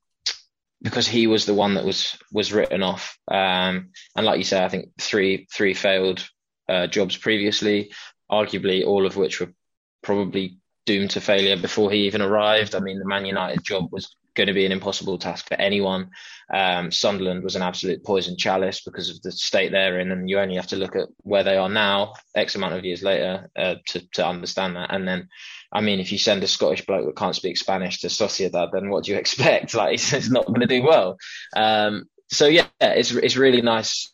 because 0.81 1.07
he 1.07 1.25
was 1.25 1.45
the 1.45 1.53
one 1.53 1.75
that 1.75 1.85
was 1.85 2.17
was 2.31 2.53
written 2.53 2.83
off. 2.83 3.17
Um, 3.29 3.89
and 4.15 4.25
like 4.25 4.37
you 4.37 4.43
say, 4.43 4.63
I 4.63 4.69
think 4.69 4.89
three 4.99 5.47
three 5.51 5.73
failed 5.73 6.27
uh, 6.69 6.87
jobs 6.87 7.17
previously, 7.17 7.91
arguably 8.31 8.85
all 8.85 9.05
of 9.05 9.15
which 9.15 9.39
were 9.39 9.53
probably 10.01 10.57
doomed 10.85 11.11
to 11.11 11.21
failure 11.21 11.57
before 11.57 11.91
he 11.91 12.05
even 12.05 12.21
arrived. 12.21 12.75
I 12.75 12.79
mean, 12.79 12.99
the 12.99 13.07
Man 13.07 13.25
United 13.25 13.63
job 13.63 13.91
was 13.91 14.15
going 14.35 14.47
to 14.47 14.53
be 14.53 14.65
an 14.65 14.71
impossible 14.71 15.17
task 15.17 15.47
for 15.47 15.55
anyone. 15.55 16.11
Um, 16.53 16.91
Sunderland 16.91 17.43
was 17.43 17.55
an 17.55 17.61
absolute 17.61 18.03
poison 18.03 18.37
chalice 18.37 18.81
because 18.81 19.09
of 19.09 19.21
the 19.21 19.31
state 19.31 19.71
they're 19.71 19.99
in, 19.99 20.11
and 20.11 20.29
you 20.29 20.39
only 20.39 20.55
have 20.55 20.67
to 20.67 20.75
look 20.75 20.95
at 20.95 21.07
where 21.23 21.43
they 21.43 21.57
are 21.57 21.69
now, 21.69 22.13
X 22.35 22.55
amount 22.55 22.75
of 22.75 22.85
years 22.85 23.01
later, 23.01 23.49
uh, 23.55 23.75
to 23.87 24.07
to 24.13 24.27
understand 24.27 24.75
that. 24.75 24.93
And 24.93 25.07
then, 25.07 25.29
I 25.71 25.81
mean, 25.81 25.99
if 25.99 26.11
you 26.11 26.17
send 26.17 26.43
a 26.43 26.47
Scottish 26.47 26.85
bloke 26.85 27.05
that 27.05 27.17
can't 27.17 27.35
speak 27.35 27.57
Spanish 27.57 28.01
to 28.01 28.07
Sociedad, 28.07 28.71
then 28.71 28.89
what 28.89 29.05
do 29.05 29.11
you 29.11 29.17
expect? 29.23 29.73
Like, 29.73 29.91
he's, 29.91 30.11
he's 30.11 30.29
not 30.29 30.45
going 30.45 30.61
to 30.61 30.67
do 30.67 30.83
well. 30.83 31.17
Um, 31.55 32.05
so 32.29 32.47
yeah, 32.47 32.67
it's 32.81 33.11
it's 33.11 33.37
really 33.37 33.61
nice 33.61 34.11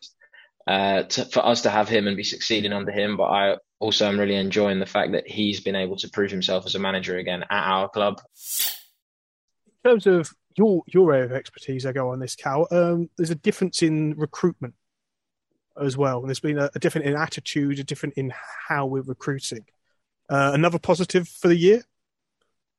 uh, 0.68 1.04
to, 1.04 1.26
for 1.26 1.46
us 1.46 1.62
to 1.62 1.70
have 1.70 1.90
him 1.90 2.08
and 2.08 2.18
be 2.18 2.24
succeeding 2.24 2.74
under 2.74 2.92
him. 2.92 3.18
But 3.18 3.26
I 3.26 3.58
also 3.80 4.08
am 4.08 4.20
really 4.20 4.36
enjoying 4.36 4.80
the 4.80 4.86
fact 4.86 5.14
that 5.14 5.28
he's 5.28 5.60
been 5.60 5.76
able 5.76 5.98
to 5.98 6.10
prove 6.10 6.32
himself 6.32 6.66
as 6.66 6.76
a 6.76 6.80
manager 6.80 7.18
again 7.18 7.44
at 7.44 7.50
our 7.52 7.90
club. 7.90 8.22
In 9.84 9.92
terms 9.92 10.08
of 10.08 10.32
your 10.58 10.84
your 10.88 11.14
area 11.14 11.26
of 11.26 11.32
expertise, 11.32 11.86
I 11.86 11.92
go 11.92 12.10
on 12.10 12.20
this, 12.20 12.36
Cal. 12.36 12.68
Um, 12.72 13.10
there's 13.18 13.32
a 13.32 13.36
difference 13.36 13.82
in 13.82 14.16
recruitment 14.18 14.76
as 15.82 15.98
well. 15.98 16.20
and 16.20 16.28
There's 16.28 16.40
been 16.40 16.60
a, 16.60 16.70
a 16.76 16.80
different 16.80 17.08
in 17.08 17.16
attitude, 17.16 17.80
a 17.80 17.84
different 17.84 18.16
in 18.16 18.34
how 18.68 18.86
we're 18.86 19.02
recruiting. 19.02 19.66
Uh, 20.30 20.52
another 20.54 20.80
positive 20.80 21.28
for 21.28 21.48
the 21.48 21.58
year. 21.58 21.84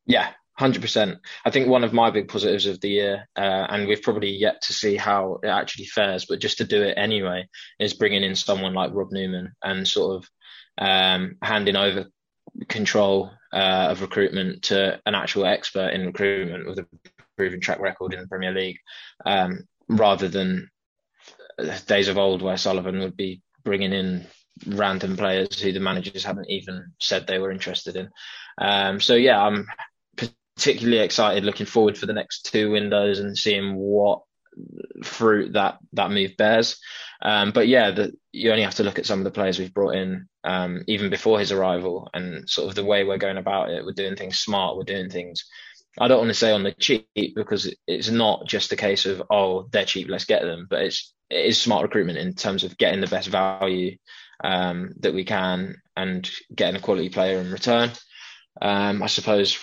Yeah, 0.06 0.30
hundred 0.62 0.82
percent. 0.82 1.18
I 1.44 1.50
think 1.50 1.68
one 1.68 1.84
of 1.84 1.92
my 1.92 2.10
big 2.10 2.28
positives 2.28 2.66
of 2.66 2.80
the 2.80 2.88
year, 2.88 3.28
uh, 3.36 3.66
and 3.68 3.86
we've 3.86 4.02
probably 4.02 4.30
yet 4.30 4.62
to 4.62 4.72
see 4.72 4.96
how 4.96 5.40
it 5.42 5.48
actually 5.48 5.86
fares, 5.86 6.24
but 6.24 6.38
just 6.38 6.58
to 6.58 6.64
do 6.64 6.82
it 6.82 6.94
anyway, 6.96 7.48
is 7.78 7.94
bringing 7.94 8.22
in 8.22 8.36
someone 8.36 8.72
like 8.72 8.94
Rob 8.94 9.10
Newman 9.10 9.52
and 9.62 9.86
sort 9.86 10.16
of 10.16 10.30
um, 10.78 11.36
handing 11.42 11.76
over 11.76 12.06
control 12.68 13.30
uh, 13.52 13.88
of 13.90 14.02
recruitment 14.02 14.62
to 14.62 15.00
an 15.04 15.14
actual 15.14 15.46
expert 15.46 15.88
in 15.88 16.06
recruitment 16.06 16.66
with 16.66 16.78
a 16.78 16.86
proven 17.36 17.60
track 17.60 17.80
record 17.80 18.14
in 18.14 18.20
the 18.20 18.28
Premier 18.28 18.52
League, 18.52 18.78
um, 19.26 19.64
rather 19.88 20.28
than 20.28 20.70
days 21.86 22.08
of 22.08 22.18
old 22.18 22.40
where 22.40 22.56
Sullivan 22.56 23.00
would 23.00 23.16
be 23.16 23.42
bringing 23.64 23.92
in 23.92 24.26
random 24.66 25.16
players 25.16 25.60
who 25.60 25.72
the 25.72 25.80
managers 25.80 26.24
haven't 26.24 26.50
even 26.50 26.92
said 27.00 27.26
they 27.26 27.38
were 27.38 27.52
interested 27.52 27.96
in. 27.96 28.08
Um, 28.58 29.00
so 29.00 29.14
yeah, 29.14 29.40
I'm 29.40 29.66
particularly 30.56 30.98
excited, 30.98 31.44
looking 31.44 31.66
forward 31.66 31.96
for 31.96 32.06
the 32.06 32.12
next 32.12 32.50
two 32.52 32.70
windows 32.70 33.18
and 33.18 33.36
seeing 33.36 33.74
what 33.74 34.22
fruit 35.02 35.54
that 35.54 35.78
that 35.94 36.10
move 36.10 36.36
bears. 36.36 36.78
Um, 37.22 37.52
but 37.52 37.68
yeah, 37.68 37.92
the, 37.92 38.12
you 38.32 38.50
only 38.50 38.64
have 38.64 38.74
to 38.76 38.82
look 38.82 38.98
at 38.98 39.06
some 39.06 39.20
of 39.20 39.24
the 39.24 39.30
players 39.30 39.58
we've 39.58 39.72
brought 39.72 39.94
in 39.94 40.28
um, 40.44 40.82
even 40.88 41.08
before 41.08 41.38
his 41.38 41.52
arrival, 41.52 42.10
and 42.12 42.48
sort 42.48 42.68
of 42.68 42.74
the 42.74 42.84
way 42.84 43.04
we're 43.04 43.18
going 43.18 43.38
about 43.38 43.70
it. 43.70 43.84
We're 43.84 43.92
doing 43.92 44.16
things 44.16 44.38
smart. 44.38 44.76
We're 44.76 44.84
doing 44.84 45.08
things 45.08 45.44
I 45.98 46.08
don't 46.08 46.18
want 46.18 46.30
to 46.30 46.34
say 46.34 46.52
on 46.52 46.62
the 46.62 46.72
cheap 46.72 47.06
because 47.14 47.72
it's 47.86 48.10
not 48.10 48.46
just 48.46 48.72
a 48.72 48.76
case 48.76 49.04
of 49.04 49.22
oh 49.30 49.68
they're 49.70 49.84
cheap, 49.84 50.08
let's 50.08 50.24
get 50.24 50.42
them, 50.42 50.66
but 50.68 50.82
it's 50.82 51.12
it 51.28 51.46
is 51.46 51.60
smart 51.60 51.82
recruitment 51.82 52.18
in 52.18 52.34
terms 52.34 52.64
of 52.64 52.78
getting 52.78 53.00
the 53.00 53.06
best 53.06 53.28
value 53.28 53.96
um, 54.42 54.92
that 55.00 55.14
we 55.14 55.24
can 55.24 55.76
and 55.96 56.30
getting 56.54 56.76
a 56.76 56.82
quality 56.82 57.08
player 57.08 57.38
in 57.38 57.52
return. 57.52 57.90
Um, 58.60 59.02
I 59.02 59.06
suppose 59.06 59.58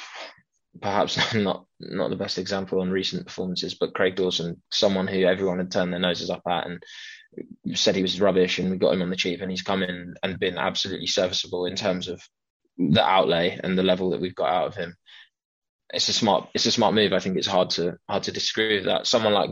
perhaps 0.82 1.34
not 1.34 1.65
not 1.79 2.10
the 2.10 2.15
best 2.15 2.38
example 2.38 2.82
on 2.82 2.91
recent 2.91 3.25
performances, 3.25 3.75
but 3.75 3.93
Craig 3.93 4.15
Dawson, 4.15 4.62
someone 4.71 5.08
who 5.08 5.23
everyone 5.23 5.60
had 5.60 5.71
turned 5.71 5.93
their 5.93 5.99
noses 5.99 6.29
up 6.29 6.43
at 6.47 6.67
and 6.67 6.84
said 7.75 7.95
he 7.95 8.01
was 8.01 8.19
rubbish, 8.19 8.60
and 8.60 8.71
we 8.71 8.77
got 8.77 8.93
him 8.93 9.01
on 9.01 9.10
the 9.10 9.15
cheap, 9.15 9.41
and 9.41 9.51
he's 9.51 9.62
come 9.62 9.84
in 9.84 10.15
and 10.23 10.39
been 10.39 10.58
absolutely 10.58 11.08
serviceable 11.08 11.65
in 11.65 11.75
terms 11.75 12.08
of 12.08 12.21
the 12.77 13.03
outlay 13.03 13.60
and 13.63 13.77
the 13.77 13.84
level 13.84 14.12
that 14.12 14.21
we've 14.21 14.36
got 14.36 14.49
out 14.49 14.67
of 14.67 14.75
him. 14.75 14.95
It's 15.91 16.08
a 16.08 16.13
smart, 16.13 16.49
it's 16.53 16.65
a 16.65 16.71
smart 16.71 16.93
move. 16.93 17.13
I 17.13 17.19
think 17.19 17.38
it's 17.38 17.47
hard 17.47 17.71
to 17.71 17.97
hard 18.08 18.23
to 18.23 18.32
disagree 18.32 18.75
with 18.75 18.86
that. 18.86 19.08
Someone 19.08 19.34
like 19.34 19.51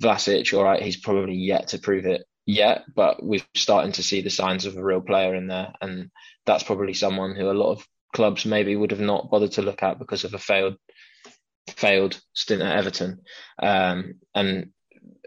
Vlasic, 0.00 0.56
all 0.56 0.64
right, 0.64 0.82
he's 0.82 0.96
probably 0.96 1.34
yet 1.34 1.68
to 1.68 1.78
prove 1.78 2.06
it 2.06 2.24
yet, 2.46 2.84
but 2.94 3.22
we're 3.22 3.42
starting 3.54 3.92
to 3.92 4.02
see 4.02 4.22
the 4.22 4.30
signs 4.30 4.64
of 4.64 4.76
a 4.76 4.84
real 4.84 5.00
player 5.00 5.34
in 5.34 5.48
there, 5.48 5.72
and 5.80 6.10
that's 6.46 6.62
probably 6.62 6.94
someone 6.94 7.34
who 7.34 7.50
a 7.50 7.52
lot 7.52 7.72
of 7.72 7.86
clubs 8.16 8.46
maybe 8.46 8.74
would 8.74 8.90
have 8.90 9.00
not 9.00 9.30
bothered 9.30 9.52
to 9.52 9.62
look 9.62 9.82
at 9.82 9.98
because 9.98 10.24
of 10.24 10.32
a 10.32 10.38
failed 10.38 10.76
failed 11.68 12.18
stint 12.32 12.62
at 12.62 12.76
Everton, 12.78 13.20
um, 13.62 14.14
and 14.34 14.70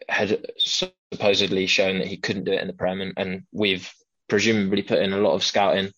had 0.07 0.43
supposedly 0.57 1.67
shown 1.67 1.99
that 1.99 2.07
he 2.07 2.17
couldn't 2.17 2.45
do 2.45 2.51
it 2.51 2.61
in 2.61 2.67
the 2.67 2.73
Prem, 2.73 3.01
and, 3.01 3.13
and 3.15 3.43
we've 3.51 3.91
presumably 4.27 4.81
put 4.81 5.03
in 5.03 5.13
a 5.13 5.19
lot 5.19 5.35
of 5.35 5.43
scouting, 5.43 5.91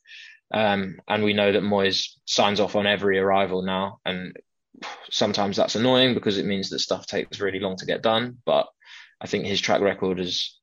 um, 0.53 0.99
and 1.07 1.23
we 1.23 1.33
know 1.33 1.53
that 1.53 1.63
Moyes 1.63 2.09
signs 2.25 2.59
off 2.59 2.75
on 2.75 2.85
every 2.85 3.17
arrival 3.19 3.61
now, 3.61 3.99
and 4.03 4.35
sometimes 5.09 5.55
that's 5.55 5.75
annoying 5.75 6.13
because 6.13 6.37
it 6.37 6.45
means 6.45 6.69
that 6.69 6.79
stuff 6.79 7.05
takes 7.05 7.39
really 7.39 7.59
long 7.59 7.77
to 7.77 7.85
get 7.85 8.01
done, 8.01 8.37
but 8.45 8.67
I 9.21 9.27
think 9.27 9.45
his 9.45 9.61
track 9.61 9.79
record 9.79 10.17
has 10.17 10.57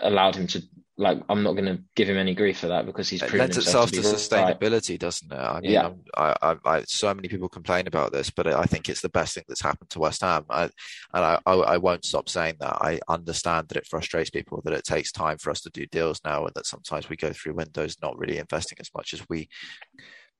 allowed 0.00 0.36
him 0.36 0.46
to 0.48 0.62
like 0.98 1.20
I'm 1.28 1.42
not 1.42 1.52
going 1.52 1.66
to 1.66 1.82
give 1.94 2.08
him 2.08 2.16
any 2.16 2.34
grief 2.34 2.58
for 2.58 2.68
that 2.68 2.86
because 2.86 3.08
he's 3.08 3.22
it 3.22 3.32
lends 3.34 3.58
itself 3.58 3.90
to, 3.90 3.96
to 3.96 4.02
sustainability, 4.02 4.90
right. 4.90 5.00
doesn't 5.00 5.30
it? 5.30 5.36
I 5.36 5.60
mean, 5.60 5.70
yeah. 5.70 5.90
I, 6.16 6.34
I, 6.40 6.56
I, 6.64 6.84
so 6.86 7.12
many 7.12 7.28
people 7.28 7.50
complain 7.50 7.86
about 7.86 8.12
this, 8.12 8.30
but 8.30 8.46
I 8.46 8.64
think 8.64 8.88
it's 8.88 9.02
the 9.02 9.10
best 9.10 9.34
thing 9.34 9.44
that's 9.46 9.60
happened 9.60 9.90
to 9.90 9.98
West 9.98 10.22
Ham, 10.22 10.46
I, 10.48 10.64
and 10.64 10.72
I, 11.12 11.38
I, 11.44 11.52
I 11.54 11.76
won't 11.76 12.06
stop 12.06 12.30
saying 12.30 12.56
that. 12.60 12.78
I 12.80 13.00
understand 13.08 13.68
that 13.68 13.76
it 13.76 13.86
frustrates 13.86 14.30
people 14.30 14.62
that 14.64 14.72
it 14.72 14.84
takes 14.84 15.12
time 15.12 15.36
for 15.36 15.50
us 15.50 15.60
to 15.62 15.70
do 15.70 15.84
deals 15.86 16.20
now, 16.24 16.46
and 16.46 16.54
that 16.54 16.66
sometimes 16.66 17.10
we 17.10 17.16
go 17.16 17.30
through 17.30 17.54
windows 17.54 17.96
not 18.00 18.18
really 18.18 18.38
investing 18.38 18.78
as 18.80 18.90
much 18.96 19.12
as 19.12 19.22
we 19.28 19.48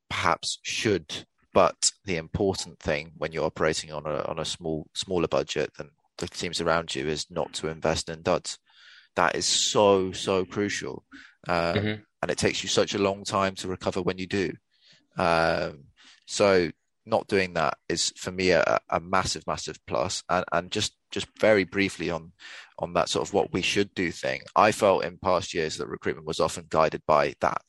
perhaps 0.09 0.59
should. 0.63 1.27
But 1.53 1.91
the 2.05 2.17
important 2.17 2.81
thing 2.81 3.13
when 3.17 3.33
you're 3.33 3.47
operating 3.47 3.91
on 3.91 4.07
a 4.07 4.23
on 4.25 4.39
a 4.39 4.45
small 4.45 4.87
smaller 4.95 5.27
budget 5.27 5.71
than 5.79 5.89
the 6.19 6.29
teams 6.29 6.61
around 6.61 6.95
you 6.95 7.09
is 7.09 7.27
not 7.31 7.55
to 7.55 7.69
invest 7.69 8.11
in 8.11 8.21
duds 8.21 8.59
that 9.17 9.35
is 9.35 9.47
so 9.47 10.13
so 10.13 10.45
crucial 10.45 11.05
um, 11.49 11.75
mm-hmm. 11.75 12.03
and 12.23 12.31
it 12.31 12.39
takes 12.39 12.63
you 12.63 12.69
such 12.69 12.95
a 12.95 12.99
long 12.99 13.25
time 13.25 13.55
to 13.57 13.69
recover 13.69 14.03
when 14.03 14.19
you 14.19 14.27
do. 14.27 14.53
Um, 15.17 15.85
so 16.27 16.71
not 17.07 17.29
doing 17.29 17.55
that 17.55 17.79
is 17.89 18.13
for 18.17 18.33
me 18.33 18.51
a, 18.51 18.81
a, 18.91 19.01
massive 19.01 19.47
massive 19.47 19.79
plus. 19.87 20.23
And, 20.29 20.45
and 20.53 20.71
just 20.71 20.97
just 21.11 21.27
very 21.39 21.65
briefly 21.65 22.11
on 22.11 22.33
on 22.79 22.93
that 22.95 23.09
sort 23.09 23.27
of 23.27 23.33
what 23.33 23.53
we 23.53 23.63
should 23.63 23.95
do 23.95 24.11
thing 24.11 24.43
i 24.55 24.71
felt 24.71 25.03
in 25.03 25.17
past 25.17 25.55
years 25.55 25.79
that 25.79 25.89
recruitment 25.89 26.27
was 26.27 26.41
often 26.41 26.67
guided 26.69 27.01
by 27.07 27.33
that 27.41 27.63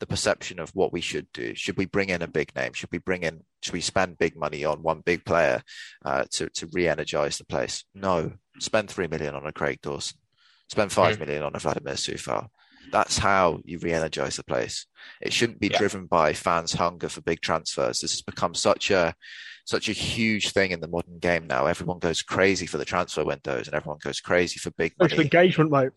the 0.00 0.06
perception 0.06 0.58
of 0.58 0.70
what 0.70 0.92
we 0.92 1.00
should 1.00 1.30
do. 1.32 1.54
Should 1.54 1.76
we 1.76 1.84
bring 1.84 2.08
in 2.08 2.22
a 2.22 2.26
big 2.26 2.54
name? 2.56 2.72
Should 2.72 2.90
we 2.90 2.98
bring 2.98 3.22
in 3.22 3.44
should 3.62 3.74
we 3.74 3.82
spend 3.82 4.18
big 4.18 4.34
money 4.34 4.64
on 4.64 4.82
one 4.82 5.02
big 5.04 5.24
player 5.24 5.62
uh, 6.04 6.24
to 6.32 6.48
to 6.48 6.66
re-energize 6.72 7.38
the 7.38 7.44
place? 7.44 7.84
No. 7.94 8.32
Spend 8.58 8.90
3 8.90 9.06
million 9.06 9.34
on 9.34 9.46
a 9.46 9.52
craig 9.52 9.78
dawson 9.82 10.18
Spend 10.70 10.92
five 10.92 11.16
mm. 11.16 11.20
million 11.20 11.42
on 11.42 11.54
a 11.54 11.58
Vladimir 11.58 11.94
Coufal. 11.94 12.48
That's 12.92 13.18
how 13.18 13.60
you 13.64 13.78
re-energize 13.78 14.36
the 14.36 14.44
place. 14.44 14.86
It 15.20 15.32
shouldn't 15.32 15.60
be 15.60 15.68
yeah. 15.68 15.78
driven 15.78 16.06
by 16.06 16.32
fans' 16.32 16.72
hunger 16.72 17.08
for 17.08 17.20
big 17.20 17.40
transfers. 17.40 18.00
This 18.00 18.12
has 18.12 18.22
become 18.22 18.54
such 18.54 18.90
a 18.90 19.14
such 19.64 19.88
a 19.88 19.92
huge 19.92 20.50
thing 20.50 20.72
in 20.72 20.80
the 20.80 20.88
modern 20.88 21.18
game 21.18 21.46
now. 21.46 21.66
Everyone 21.66 21.98
goes 21.98 22.22
crazy 22.22 22.66
for 22.66 22.78
the 22.78 22.84
transfer 22.84 23.24
windows, 23.24 23.66
and 23.66 23.76
everyone 23.76 23.98
goes 24.02 24.20
crazy 24.20 24.58
for 24.58 24.70
big 24.72 24.94
money. 24.98 25.16
engagement, 25.16 25.70
mate 25.70 25.90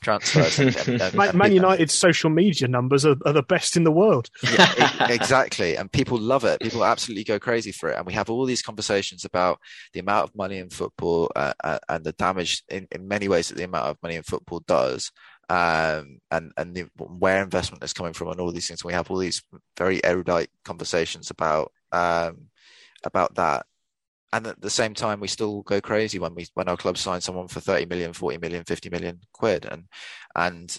transfers. 0.00 0.58
And, 0.60 1.00
and, 1.00 1.14
Man, 1.14 1.36
Man 1.36 1.52
United's 1.52 1.94
social 1.94 2.30
media 2.30 2.68
numbers 2.68 3.04
are, 3.04 3.16
are, 3.24 3.32
the 3.32 3.42
best 3.42 3.76
in 3.76 3.84
the 3.84 3.90
world. 3.90 4.28
Yeah, 4.42 5.08
exactly. 5.08 5.76
And 5.76 5.90
people 5.90 6.18
love 6.18 6.44
it. 6.44 6.60
People 6.60 6.84
absolutely 6.84 7.24
go 7.24 7.38
crazy 7.38 7.72
for 7.72 7.90
it. 7.90 7.96
And 7.96 8.06
we 8.06 8.12
have 8.12 8.30
all 8.30 8.44
these 8.44 8.62
conversations 8.62 9.24
about 9.24 9.58
the 9.92 10.00
amount 10.00 10.28
of 10.28 10.36
money 10.36 10.58
in 10.58 10.70
football 10.70 11.30
uh, 11.36 11.52
uh, 11.62 11.78
and 11.88 12.04
the 12.04 12.12
damage 12.12 12.62
in, 12.68 12.86
in 12.92 13.08
many 13.08 13.28
ways 13.28 13.48
that 13.48 13.56
the 13.56 13.64
amount 13.64 13.86
of 13.86 13.96
money 14.02 14.16
in 14.16 14.22
football 14.22 14.60
does. 14.66 15.10
Um, 15.48 16.20
and 16.30 16.52
and 16.56 16.74
the, 16.74 16.82
where 16.96 17.42
investment 17.42 17.82
is 17.82 17.92
coming 17.92 18.12
from 18.12 18.28
and 18.28 18.40
all 18.40 18.52
these 18.52 18.68
things. 18.68 18.84
We 18.84 18.92
have 18.92 19.10
all 19.10 19.18
these 19.18 19.42
very 19.76 20.02
erudite 20.04 20.50
conversations 20.64 21.30
about 21.30 21.72
um, 21.90 22.50
about 23.04 23.34
that 23.34 23.66
and 24.32 24.46
at 24.46 24.60
the 24.60 24.70
same 24.70 24.94
time 24.94 25.20
we 25.20 25.28
still 25.28 25.62
go 25.62 25.80
crazy 25.80 26.18
when 26.18 26.34
we 26.34 26.46
when 26.54 26.68
our 26.68 26.76
club 26.76 26.96
sign 26.96 27.20
someone 27.20 27.48
for 27.48 27.60
30 27.60 27.86
million 27.86 28.12
40 28.12 28.38
million 28.38 28.64
50 28.64 28.90
million 28.90 29.20
quid 29.32 29.64
and 29.64 29.84
and 30.34 30.78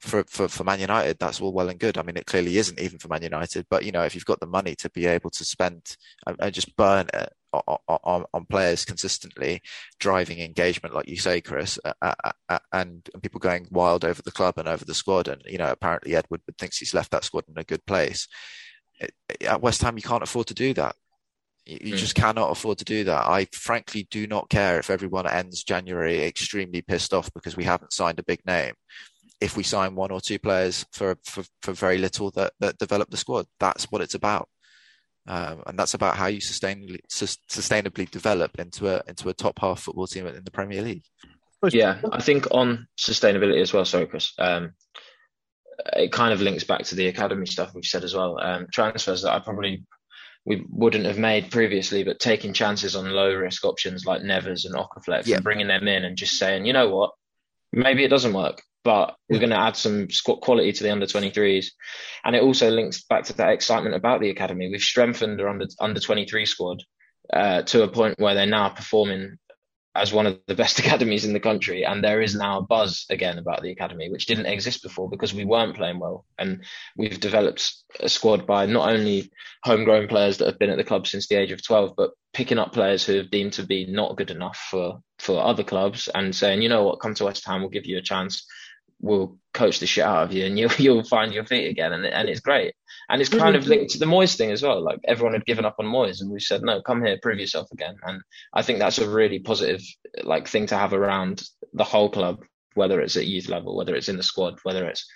for, 0.00 0.24
for 0.28 0.48
for 0.48 0.64
Man 0.64 0.80
United 0.80 1.18
that's 1.18 1.40
all 1.40 1.52
well 1.52 1.68
and 1.68 1.78
good 1.78 1.98
I 1.98 2.02
mean 2.02 2.16
it 2.16 2.26
clearly 2.26 2.56
isn't 2.56 2.80
even 2.80 2.98
for 2.98 3.08
Man 3.08 3.22
United 3.22 3.66
but 3.68 3.84
you 3.84 3.92
know 3.92 4.02
if 4.02 4.14
you've 4.14 4.24
got 4.24 4.40
the 4.40 4.46
money 4.46 4.74
to 4.76 4.90
be 4.90 5.06
able 5.06 5.30
to 5.30 5.44
spend 5.44 5.96
and 6.26 6.54
just 6.54 6.74
burn 6.76 7.08
it 7.12 7.32
on, 7.52 7.78
on, 7.88 8.24
on, 8.32 8.44
players 8.46 8.84
consistently, 8.84 9.62
driving 9.98 10.38
engagement, 10.38 10.94
like 10.94 11.08
you 11.08 11.16
say, 11.16 11.40
Chris, 11.40 11.78
uh, 11.84 11.92
uh, 12.00 12.58
and, 12.72 13.08
and, 13.12 13.22
people 13.22 13.40
going 13.40 13.66
wild 13.70 14.04
over 14.04 14.22
the 14.22 14.30
club 14.30 14.58
and 14.58 14.68
over 14.68 14.84
the 14.84 14.94
squad. 14.94 15.28
And 15.28 15.42
you 15.46 15.58
know, 15.58 15.70
apparently 15.70 16.14
edward 16.14 16.42
thinks 16.58 16.78
he's 16.78 16.94
left 16.94 17.10
that 17.10 17.24
squad 17.24 17.44
in 17.48 17.58
a 17.58 17.64
good 17.64 17.84
place. 17.86 18.28
At 19.46 19.62
West 19.62 19.82
Ham, 19.82 19.96
you 19.96 20.02
can't 20.02 20.22
afford 20.22 20.46
to 20.48 20.54
do 20.54 20.74
that. 20.74 20.94
You, 21.66 21.94
mm. 21.94 21.96
just 21.96 22.14
cannot 22.14 22.50
afford 22.50 22.78
to 22.78 22.84
do 22.84 23.04
that. 23.04 23.26
I 23.26 23.46
frankly 23.52 24.08
do 24.10 24.26
not 24.26 24.50
care 24.50 24.78
if 24.78 24.90
everyone 24.90 25.26
ends 25.26 25.62
January 25.62 26.24
extremely 26.24 26.82
pissed 26.82 27.14
off 27.14 27.32
because 27.32 27.56
we 27.56 27.64
haven't 27.64 27.92
signed 27.92 28.18
a 28.18 28.24
big 28.24 28.40
name. 28.46 28.74
If 29.40 29.56
we 29.56 29.62
sign 29.62 29.94
one 29.94 30.10
or 30.10 30.20
two 30.20 30.38
players 30.38 30.84
for 30.92 31.16
for, 31.24 31.44
for 31.62 31.72
very 31.72 31.98
little 31.98 32.30
that, 32.32 32.52
that 32.60 32.78
develop 32.78 33.10
the 33.10 33.16
squad, 33.16 33.46
that's 33.58 33.84
what 33.90 34.02
it's 34.02 34.14
about. 34.14 34.48
Um, 35.26 35.62
and 35.66 35.78
that's 35.78 35.94
about 35.94 36.16
how 36.16 36.26
you 36.26 36.40
sustainably 36.40 36.98
sustainably 37.08 38.10
develop 38.10 38.58
into 38.58 38.88
a 38.88 39.02
into 39.06 39.28
a 39.28 39.34
top 39.34 39.58
half 39.60 39.80
football 39.80 40.06
team 40.06 40.26
in 40.26 40.44
the 40.44 40.50
Premier 40.50 40.82
League. 40.82 41.04
Yeah, 41.70 42.00
I 42.10 42.22
think 42.22 42.46
on 42.50 42.88
sustainability 42.98 43.60
as 43.60 43.72
well. 43.72 43.84
Sorry, 43.84 44.06
Chris. 44.06 44.32
Um, 44.38 44.72
it 45.94 46.12
kind 46.12 46.32
of 46.32 46.40
links 46.40 46.64
back 46.64 46.84
to 46.84 46.94
the 46.94 47.08
academy 47.08 47.46
stuff 47.46 47.74
we've 47.74 47.84
said 47.84 48.04
as 48.04 48.14
well. 48.14 48.38
Um, 48.40 48.66
transfers 48.72 49.22
that 49.22 49.32
I 49.32 49.38
probably 49.40 49.84
we 50.44 50.64
wouldn't 50.70 51.06
have 51.06 51.18
made 51.18 51.50
previously, 51.50 52.02
but 52.02 52.18
taking 52.18 52.52
chances 52.52 52.96
on 52.96 53.10
low 53.10 53.34
risk 53.34 53.64
options 53.64 54.06
like 54.06 54.22
Nevers 54.22 54.64
and 54.64 54.74
Oko-Flex 54.76 55.28
yeah. 55.28 55.36
and 55.36 55.44
bringing 55.44 55.68
them 55.68 55.86
in 55.86 56.04
and 56.04 56.16
just 56.16 56.38
saying, 56.38 56.64
you 56.64 56.72
know 56.72 56.88
what, 56.88 57.10
maybe 57.72 58.04
it 58.04 58.08
doesn't 58.08 58.32
work, 58.32 58.62
but 58.82 59.16
we're 59.28 59.38
going 59.38 59.50
to 59.50 59.60
add 59.60 59.76
some 59.76 60.08
squad 60.10 60.36
quality 60.36 60.72
to 60.72 60.82
the 60.82 60.90
under 60.90 61.06
23s. 61.06 61.66
And 62.24 62.34
it 62.34 62.42
also 62.42 62.70
links 62.70 63.04
back 63.04 63.24
to 63.24 63.32
that 63.34 63.50
excitement 63.50 63.94
about 63.94 64.20
the 64.20 64.30
academy. 64.30 64.70
We've 64.70 64.80
strengthened 64.80 65.40
our 65.40 65.48
under, 65.48 65.66
under 65.78 66.00
23 66.00 66.46
squad 66.46 66.82
uh, 67.32 67.62
to 67.62 67.82
a 67.82 67.88
point 67.88 68.18
where 68.18 68.34
they're 68.34 68.46
now 68.46 68.70
performing 68.70 69.38
as 69.94 70.12
one 70.12 70.26
of 70.26 70.38
the 70.46 70.54
best 70.54 70.78
academies 70.80 71.24
in 71.24 71.32
the 71.32 71.40
country. 71.40 71.84
And 71.84 72.02
there 72.02 72.20
is 72.20 72.34
now 72.34 72.58
a 72.58 72.62
buzz 72.62 73.06
again 73.10 73.38
about 73.38 73.62
the 73.62 73.70
academy, 73.70 74.10
which 74.10 74.26
didn't 74.26 74.46
exist 74.46 74.82
before 74.82 75.08
because 75.08 75.34
we 75.34 75.44
weren't 75.44 75.76
playing 75.76 75.98
well. 75.98 76.24
And 76.38 76.64
we've 76.96 77.18
developed 77.18 77.72
a 77.98 78.08
squad 78.08 78.46
by 78.46 78.66
not 78.66 78.90
only 78.90 79.30
homegrown 79.64 80.08
players 80.08 80.38
that 80.38 80.46
have 80.46 80.58
been 80.58 80.70
at 80.70 80.76
the 80.76 80.84
club 80.84 81.06
since 81.06 81.26
the 81.26 81.36
age 81.36 81.52
of 81.52 81.64
12, 81.64 81.94
but 81.96 82.10
picking 82.32 82.58
up 82.58 82.72
players 82.72 83.04
who 83.04 83.16
have 83.16 83.30
deemed 83.30 83.54
to 83.54 83.64
be 83.64 83.86
not 83.86 84.16
good 84.16 84.30
enough 84.30 84.56
for, 84.70 85.00
for 85.18 85.42
other 85.42 85.64
clubs 85.64 86.08
and 86.08 86.34
saying, 86.34 86.62
you 86.62 86.68
know 86.68 86.84
what, 86.84 87.00
come 87.00 87.14
to 87.14 87.24
West 87.24 87.46
Ham, 87.46 87.60
we'll 87.60 87.70
give 87.70 87.86
you 87.86 87.98
a 87.98 88.02
chance. 88.02 88.46
We'll 89.00 89.38
coach 89.54 89.80
the 89.80 89.86
shit 89.86 90.04
out 90.04 90.24
of 90.24 90.32
you 90.32 90.44
and 90.44 90.58
you'll, 90.58 90.72
you'll 90.78 91.04
find 91.04 91.34
your 91.34 91.44
feet 91.44 91.68
again. 91.68 91.92
And, 91.92 92.06
and 92.06 92.28
it's 92.28 92.40
great. 92.40 92.74
And 93.10 93.20
it's 93.20 93.28
kind 93.28 93.56
of 93.56 93.66
linked 93.66 93.90
to 93.90 93.98
the 93.98 94.06
Moyes 94.06 94.36
thing 94.36 94.52
as 94.52 94.62
well. 94.62 94.80
Like 94.80 95.00
everyone 95.04 95.32
had 95.34 95.44
given 95.44 95.64
up 95.64 95.76
on 95.80 95.86
Moyes, 95.86 96.20
and 96.20 96.30
we 96.30 96.38
said, 96.38 96.62
no, 96.62 96.80
come 96.80 97.04
here, 97.04 97.18
prove 97.20 97.40
yourself 97.40 97.66
again. 97.72 97.96
And 98.04 98.22
I 98.54 98.62
think 98.62 98.78
that's 98.78 98.98
a 98.98 99.10
really 99.10 99.40
positive 99.40 99.82
like 100.22 100.46
thing 100.46 100.66
to 100.66 100.76
have 100.76 100.92
around 100.92 101.42
the 101.72 101.84
whole 101.84 102.08
club, 102.08 102.38
whether 102.74 103.00
it's 103.00 103.16
at 103.16 103.26
youth 103.26 103.48
level, 103.48 103.76
whether 103.76 103.94
it's 103.94 104.08
in 104.08 104.16
the 104.16 104.22
squad, 104.22 104.58
whether 104.62 104.86
it's 104.86 105.06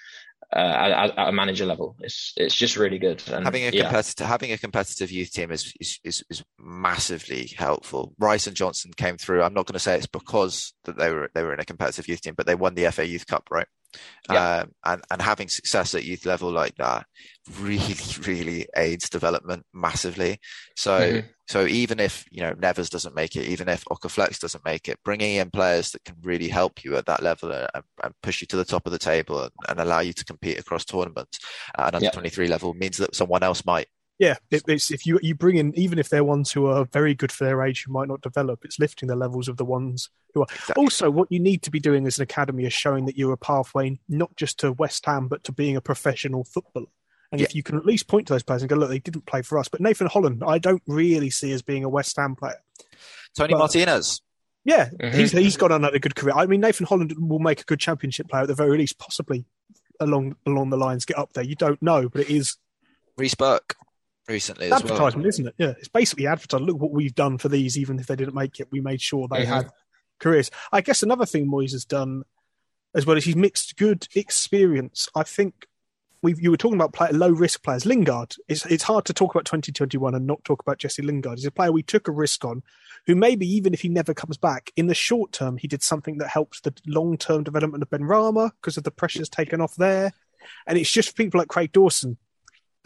uh, 0.55 0.59
at, 0.59 1.19
at, 1.19 1.29
a 1.29 1.33
manager 1.33 1.67
level. 1.67 1.97
It's 2.01 2.33
it's 2.37 2.55
just 2.55 2.77
really 2.77 2.99
good. 2.99 3.23
And, 3.31 3.45
having 3.45 3.67
a 3.67 3.73
competitive 3.73 4.27
having 4.27 4.53
a 4.53 4.59
competitive 4.59 5.11
youth 5.11 5.33
team 5.33 5.51
is, 5.51 5.73
is, 5.81 5.99
is 6.05 6.25
is 6.31 6.45
massively 6.59 7.53
helpful. 7.57 8.15
Rice 8.19 8.47
and 8.47 8.57
Johnson 8.57 8.93
came 8.97 9.17
through. 9.17 9.43
I'm 9.43 9.55
not 9.55 9.67
going 9.67 9.75
to 9.75 9.81
say 9.81 9.97
it's 9.97 10.07
because 10.07 10.75
that 10.85 10.97
they 10.97 11.11
were 11.11 11.31
they 11.35 11.43
were 11.43 11.55
in 11.55 11.61
a 11.61 11.65
competitive 11.65 12.09
youth 12.09 12.21
team, 12.21 12.35
but 12.37 12.47
they 12.47 12.55
won 12.55 12.75
the 12.75 12.91
FA 12.91 13.07
Youth 13.07 13.27
Cup, 13.27 13.49
right? 13.51 13.67
Yeah. 14.31 14.61
Um, 14.61 14.73
and 14.85 15.03
and 15.11 15.23
having 15.23 15.49
success 15.49 15.95
at 15.95 16.05
youth 16.05 16.27
level 16.27 16.51
like 16.51 16.77
that 16.77 17.07
really 17.61 17.97
really 18.21 18.67
aids 18.77 19.09
development 19.09 19.65
massively. 19.73 20.39
So 20.77 21.01
mm-hmm. 21.01 21.29
So 21.47 21.67
even 21.67 22.01
if 22.01 22.25
you 22.31 22.41
know 22.41 22.55
Nevers 22.59 22.89
doesn't 22.89 23.15
make 23.15 23.37
it, 23.37 23.47
even 23.47 23.69
if 23.69 23.85
Oko-Flex 23.91 24.39
doesn't 24.39 24.65
make 24.65 24.89
it, 24.89 24.99
bringing 25.05 25.37
in 25.37 25.51
players 25.51 25.91
that 25.91 26.05
can 26.05 26.17
really 26.23 26.49
help 26.49 26.85
you 26.85 26.97
at 26.97 27.07
that 27.07 27.23
level 27.23 27.53
and, 27.53 27.69
and 28.03 28.15
push 28.23 28.41
you 28.41 28.47
to 28.49 28.57
the 28.57 28.65
top 28.65 28.87
of 28.87 28.93
the 28.93 28.99
table 28.99 29.43
and, 29.43 29.51
and, 29.69 29.81
allow 29.81 30.01
you 30.01 30.15
to 30.15 30.25
compete 30.25 30.59
across 30.59 30.85
tournaments 30.85 31.39
at 31.77 31.89
an 31.89 31.97
under 31.97 32.11
twenty 32.11 32.31
three 32.31 32.49
level 32.49 32.73
means 32.75 32.97
that 32.97 33.15
someone 33.15 33.43
else 33.43 33.65
might. 33.67 33.89
Yeah, 34.19 34.37
it, 34.51 34.63
it's 34.69 34.91
if 34.91 35.07
you 35.07 35.19
you 35.23 35.35
bring 35.35 35.57
in 35.57 35.77
even 35.77 35.99
if 35.99 36.09
they're 36.09 36.25
ones 36.25 36.53
who 36.53 36.67
are 36.67 36.87
very 36.87 37.15
good 37.15 37.33
for 37.33 37.45
their 37.45 37.63
age 37.63 37.85
who 37.85 37.93
might 37.93 38.09
not 38.09 38.23
develop, 38.23 38.65
it's 38.65 38.79
lifting 38.79 39.09
the 39.09 39.17
levels 39.17 39.49
of 39.49 39.57
the 39.57 39.65
ones 39.65 40.09
who 40.33 40.43
are. 40.43 40.47
Exactly. 40.51 40.83
Also, 40.83 41.11
what 41.11 41.31
you 41.31 41.41
need 41.41 41.63
to 41.63 41.71
be 41.71 41.81
doing 41.81 42.07
as 42.07 42.19
an 42.19 42.23
academy 42.23 42.65
is 42.65 42.73
showing 42.73 43.07
that 43.07 43.19
you're 43.19 43.33
a 43.33 43.39
pathway 43.39 43.99
not 44.09 44.35
just 44.37 44.61
to 44.61 44.73
West 44.73 45.05
Ham 45.07 45.29
but 45.29 45.45
to 45.45 45.53
being 45.53 45.77
a 45.77 45.81
professional 45.81 46.45
footballer. 46.45 46.87
And 47.35 47.41
yeah. 47.41 47.47
if 47.47 47.55
you 47.57 47.65
can 47.65 47.77
at 47.77 47.85
least 47.85 48.07
point 48.07 48.29
to 48.29 48.33
those 48.33 48.45
players 48.45 48.63
and 48.63 48.69
go, 48.69 48.77
look, 48.77 48.91
they 48.91 49.01
didn't 49.01 49.27
play 49.27 49.43
for 49.43 49.59
us. 49.59 49.67
But 49.67 49.81
Nathan 49.81 50.07
Holland, 50.07 50.45
I 50.47 50.59
don't 50.59 50.85
really 50.87 51.31
see 51.31 51.51
as 51.51 51.63
being 51.63 51.83
a 51.83 51.89
West 51.89 52.15
Ham 52.17 52.37
player. 52.37 52.63
Tony 53.37 53.55
but, 53.55 53.59
Martinez. 53.59 54.23
Yeah, 54.65 54.89
mm-hmm. 54.89 55.19
he's 55.19 55.33
he's 55.33 55.57
got 55.57 55.73
another 55.73 55.99
good 55.99 56.15
career. 56.15 56.33
I 56.37 56.47
mean, 56.47 56.61
Nathan 56.61 56.87
Holland 56.87 57.13
will 57.19 57.41
make 57.41 57.61
a 57.61 57.65
good 57.65 57.81
championship 57.81 58.29
player 58.29 58.43
at 58.43 58.49
the 58.49 58.55
very 58.55 58.79
least, 58.79 59.01
possibly 59.01 59.47
along 59.99 60.37
along 60.47 60.71
the 60.71 60.77
lines 60.77 61.05
get 61.05 61.19
up 61.19 61.33
there. 61.33 61.43
You 61.43 61.57
don't 61.57 61.83
know, 61.83 62.09
but 62.09 62.21
it 62.21 62.31
is. 62.31 62.57
Reece 63.19 63.35
Burke 63.35 63.75
recently 64.29 64.67
as 64.67 64.81
advertisement, 64.81 65.25
well. 65.25 65.27
isn't 65.27 65.49
it? 65.49 65.55
Yeah, 65.59 65.75
it's 65.77 65.89
basically 65.89 66.29
advertising. 66.29 66.67
Look 66.67 66.81
what 66.81 66.93
we've 66.93 67.17
done 67.17 67.39
for 67.39 67.49
these, 67.49 67.77
even 67.77 67.99
if 67.99 68.07
they 68.07 68.15
didn't 68.15 68.37
make 68.37 68.61
it, 68.61 68.69
we 68.71 68.81
made 68.81 69.01
sure 69.01 69.27
they 69.27 69.43
mm-hmm. 69.43 69.55
had 69.55 69.71
careers. 70.21 70.53
I 70.71 70.83
guess 70.83 71.03
another 71.03 71.27
thing 71.27 71.51
Moyes 71.51 71.73
has 71.73 71.85
done 71.85 72.23
as 72.95 73.05
well 73.05 73.17
is 73.17 73.25
he's 73.25 73.35
mixed 73.35 73.77
good 73.77 74.07
experience. 74.15 75.09
I 75.17 75.25
think 75.25 75.67
we 76.25 76.35
you 76.39 76.51
were 76.51 76.57
talking 76.57 76.77
about 76.77 76.95
play, 76.95 77.11
low 77.13 77.29
risk 77.29 77.63
players. 77.63 77.85
Lingard, 77.85 78.35
it's, 78.49 78.65
it's 78.67 78.83
hard 78.83 79.05
to 79.05 79.13
talk 79.13 79.35
about 79.35 79.45
2021 79.45 80.15
and 80.15 80.27
not 80.27 80.43
talk 80.43 80.61
about 80.61 80.79
Jesse 80.79 81.03
Lingard. 81.03 81.39
He's 81.39 81.47
a 81.47 81.51
player 81.51 81.71
we 81.71 81.83
took 81.83 82.09
a 82.09 82.13
risk 82.13 82.45
on, 82.45 82.63
who 83.07 83.15
maybe 83.15 83.47
even 83.47 83.75
if 83.75 83.83
he 83.83 83.91
never 83.91 84.15
comes 84.15 84.39
back, 84.39 84.73
in 84.75 84.87
the 84.87 84.95
short 84.95 85.33
term, 85.33 85.59
he 85.59 85.69
did 85.69 85.83
something 85.83 86.19
that 86.19 86.29
helps 86.29 86.61
the 86.63 86.75
long 86.87 87.19
term 87.19 87.45
development 87.45 87.83
of 87.83 87.91
Benrahma 87.91 88.53
because 88.61 88.79
of 88.79 88.85
the 88.85 88.91
pressures 88.91 89.29
taken 89.29 89.61
off 89.61 89.77
there. 89.77 90.13
And 90.67 90.79
it's 90.79 90.91
just 90.91 91.17
people 91.17 91.39
like 91.39 91.49
Craig 91.49 91.73
Dawson, 91.73 92.17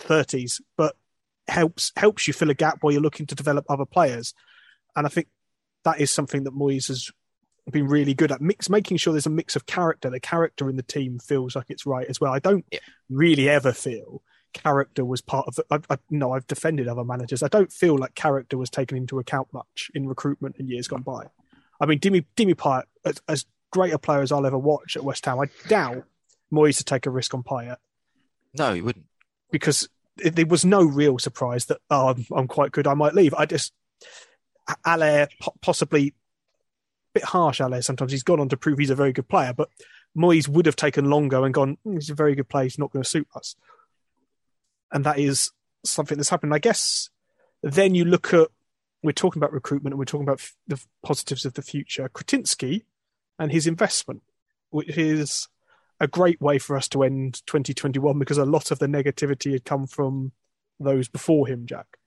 30s, 0.01 0.61
but 0.77 0.97
helps 1.47 1.93
helps 1.97 2.27
you 2.27 2.35
fill 2.35 2.51
a 2.51 2.55
gap 2.55 2.79
while 2.81 2.93
you're 2.93 3.01
looking 3.01 3.27
to 3.27 3.35
develop 3.35 3.65
other 3.69 3.87
players. 3.87 4.35
And 4.97 5.07
I 5.07 5.11
think 5.11 5.29
that 5.85 6.01
is 6.01 6.11
something 6.11 6.45
that 6.45 6.55
Moyes 6.55 6.89
has 6.89 7.11
been 7.73 7.87
really 7.87 8.15
good 8.15 8.33
at 8.33 8.41
mix 8.41 8.69
making 8.69 8.97
sure 8.97 9.13
there's 9.13 9.27
a 9.27 9.31
mix 9.31 9.57
of 9.57 9.67
character. 9.67 10.11
The 10.11 10.21
character 10.21 10.69
in 10.69 10.77
the 10.77 10.83
team 10.83 11.19
feels 11.19 11.57
like 11.57 11.67
it's 11.69 11.87
right 11.87 12.07
as 12.09 12.21
well. 12.21 12.33
I 12.33 12.39
don't 12.39 12.65
yeah. 12.71 12.81
really 13.11 13.49
ever 13.49 13.73
feel 13.73 14.23
character 14.53 15.05
was 15.05 15.21
part 15.21 15.47
of 15.49 15.59
it. 15.59 15.67
I, 15.71 15.95
I, 15.95 15.99
no, 16.11 16.33
I've 16.33 16.47
defended 16.47 16.89
other 16.89 17.05
managers. 17.05 17.43
I 17.43 17.49
don't 17.49 17.73
feel 17.73 17.97
like 17.97 18.15
character 18.15 18.57
was 18.57 18.71
taken 18.71 18.97
into 18.97 19.19
account 19.19 19.49
much 19.53 19.91
in 19.95 20.09
recruitment 20.09 20.57
in 20.57 20.69
years 20.69 20.89
gone 20.89 21.03
by. 21.03 21.27
I 21.81 21.87
mean, 21.87 22.01
Dimi 22.01 22.25
Dimi 22.37 22.55
Payet, 22.55 22.85
as, 23.05 23.21
as 23.29 23.47
great 23.71 23.93
a 23.93 23.99
player 23.99 24.21
as 24.21 24.33
I'll 24.33 24.47
ever 24.47 24.59
watch 24.59 24.97
at 24.97 25.05
West 25.05 25.25
Ham, 25.27 25.39
I 25.39 25.47
doubt 25.69 26.05
Moyes 26.53 26.79
to 26.79 26.85
take 26.85 27.07
a 27.07 27.11
risk 27.11 27.35
on 27.35 27.43
Payet. 27.43 27.77
No, 28.57 28.73
he 28.73 28.81
wouldn't, 28.81 29.07
because 29.53 29.89
it, 30.19 30.35
there 30.35 30.47
was 30.47 30.65
no 30.65 30.83
real 30.83 31.19
surprise 31.19 31.67
that 31.67 31.79
oh, 31.91 32.09
I'm, 32.09 32.27
I'm 32.35 32.49
quite 32.49 32.73
good. 32.73 32.87
I 32.87 32.95
might 32.95 33.15
leave. 33.15 33.35
I 33.35 33.47
just 33.47 33.73
Haller 34.85 35.29
possibly 35.61 36.15
bit 37.15 37.25
harsh, 37.25 37.61
Ale. 37.61 37.81
Sometimes 37.83 38.13
he's 38.13 38.23
gone 38.23 38.41
on 38.41 38.49
to 38.49 38.57
prove 38.57 38.79
he's 38.79 38.91
a 38.91 38.95
very 38.95 39.13
good 39.13 39.29
player, 39.29 39.53
but 39.53 39.69
Moyes 40.17 40.49
would 40.49 40.67
have 40.67 40.77
taken 40.77 41.11
longer 41.11 41.45
and 41.45 41.55
gone, 41.55 41.79
mm, 41.87 41.95
he's 41.95 42.11
a 42.11 42.15
very 42.15 42.35
good 42.35 42.49
player, 42.49 42.65
he's 42.65 42.79
not 42.79 42.91
going 42.91 43.03
to 43.03 43.09
suit 43.09 43.29
us. 43.35 43.57
And 44.91 45.05
that 45.05 45.19
is 45.19 45.51
something 45.85 46.17
that's 46.17 46.31
happened. 46.31 46.55
I 46.55 46.59
guess 46.59 47.11
then 47.63 47.95
you 47.95 48.05
look 48.05 48.33
at, 48.33 48.49
we're 49.03 49.13
talking 49.13 49.41
about 49.41 49.53
recruitment 49.53 49.93
and 49.93 49.99
we're 49.99 50.07
talking 50.07 50.27
about 50.27 50.43
the 50.67 50.83
positives 51.03 51.45
of 51.45 51.55
the 51.55 51.63
future. 51.63 52.09
Kretinsky 52.09 52.85
and 53.39 53.53
his 53.53 53.67
investment, 53.67 54.23
which 54.71 54.97
is 54.97 55.49
a 56.01 56.09
great 56.09 56.41
way 56.41 56.59
for 56.59 56.77
us 56.77 56.89
to 56.89 57.03
end 57.03 57.43
2021 57.47 58.19
because 58.19 58.39
a 58.39 58.45
lot 58.45 58.71
of 58.71 58.79
the 58.79 58.87
negativity 58.87 59.53
had 59.53 59.65
come 59.65 59.87
from 59.87 60.33
those 60.81 61.09
before 61.09 61.47
him, 61.47 61.67
Jack. 61.67 61.98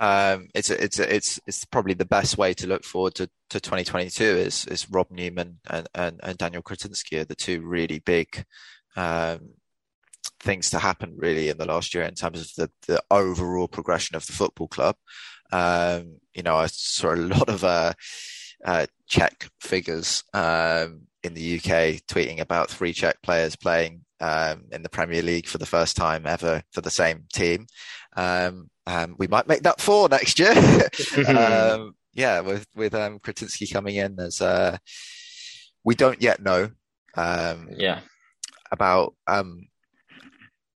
Um, 0.00 0.48
it's 0.54 0.70
it's 0.70 0.98
it's 0.98 1.38
it's 1.46 1.66
probably 1.66 1.92
the 1.92 2.06
best 2.06 2.38
way 2.38 2.54
to 2.54 2.66
look 2.66 2.84
forward 2.84 3.14
to, 3.16 3.28
to 3.50 3.60
2022 3.60 4.24
is 4.24 4.64
is 4.64 4.90
Rob 4.90 5.10
Newman 5.10 5.60
and, 5.68 5.86
and, 5.94 6.18
and 6.22 6.38
Daniel 6.38 6.62
Kretinsky 6.62 7.20
are 7.20 7.26
the 7.26 7.34
two 7.34 7.60
really 7.60 7.98
big 7.98 8.46
um, 8.96 9.50
things 10.40 10.70
to 10.70 10.78
happen 10.78 11.14
really 11.18 11.50
in 11.50 11.58
the 11.58 11.66
last 11.66 11.94
year 11.94 12.04
in 12.04 12.14
terms 12.14 12.40
of 12.40 12.48
the, 12.56 12.70
the 12.88 13.02
overall 13.10 13.68
progression 13.68 14.16
of 14.16 14.26
the 14.26 14.32
football 14.32 14.68
club. 14.68 14.96
Um, 15.52 16.16
you 16.34 16.42
know, 16.42 16.56
I 16.56 16.66
saw 16.66 17.14
a 17.14 17.16
lot 17.16 17.50
of 17.50 17.62
uh, 17.62 17.92
uh, 18.64 18.86
Czech 19.06 19.50
figures 19.60 20.24
um, 20.32 21.02
in 21.22 21.34
the 21.34 21.56
UK 21.56 22.00
tweeting 22.08 22.40
about 22.40 22.70
three 22.70 22.92
Czech 22.92 23.22
players 23.22 23.56
playing 23.56 24.04
um, 24.20 24.64
in 24.72 24.82
the 24.82 24.88
Premier 24.88 25.22
League 25.22 25.46
for 25.46 25.58
the 25.58 25.66
first 25.66 25.96
time 25.96 26.26
ever 26.26 26.62
for 26.72 26.80
the 26.80 26.90
same 26.90 27.24
team. 27.32 27.66
Um, 28.16 28.70
um, 28.86 29.16
we 29.18 29.26
might 29.26 29.48
make 29.48 29.62
that 29.62 29.80
four 29.80 30.08
next 30.08 30.38
year. 30.38 30.52
um, 31.36 31.94
yeah, 32.12 32.40
with 32.40 32.66
with 32.74 32.94
um, 32.94 33.18
Kretinsky 33.18 33.72
coming 33.72 33.96
in, 33.96 34.16
there's 34.16 34.40
uh, 34.40 34.78
we 35.84 35.94
don't 35.94 36.20
yet 36.20 36.42
know. 36.42 36.70
Um, 37.16 37.68
yeah, 37.76 38.00
about 38.70 39.14
um, 39.26 39.68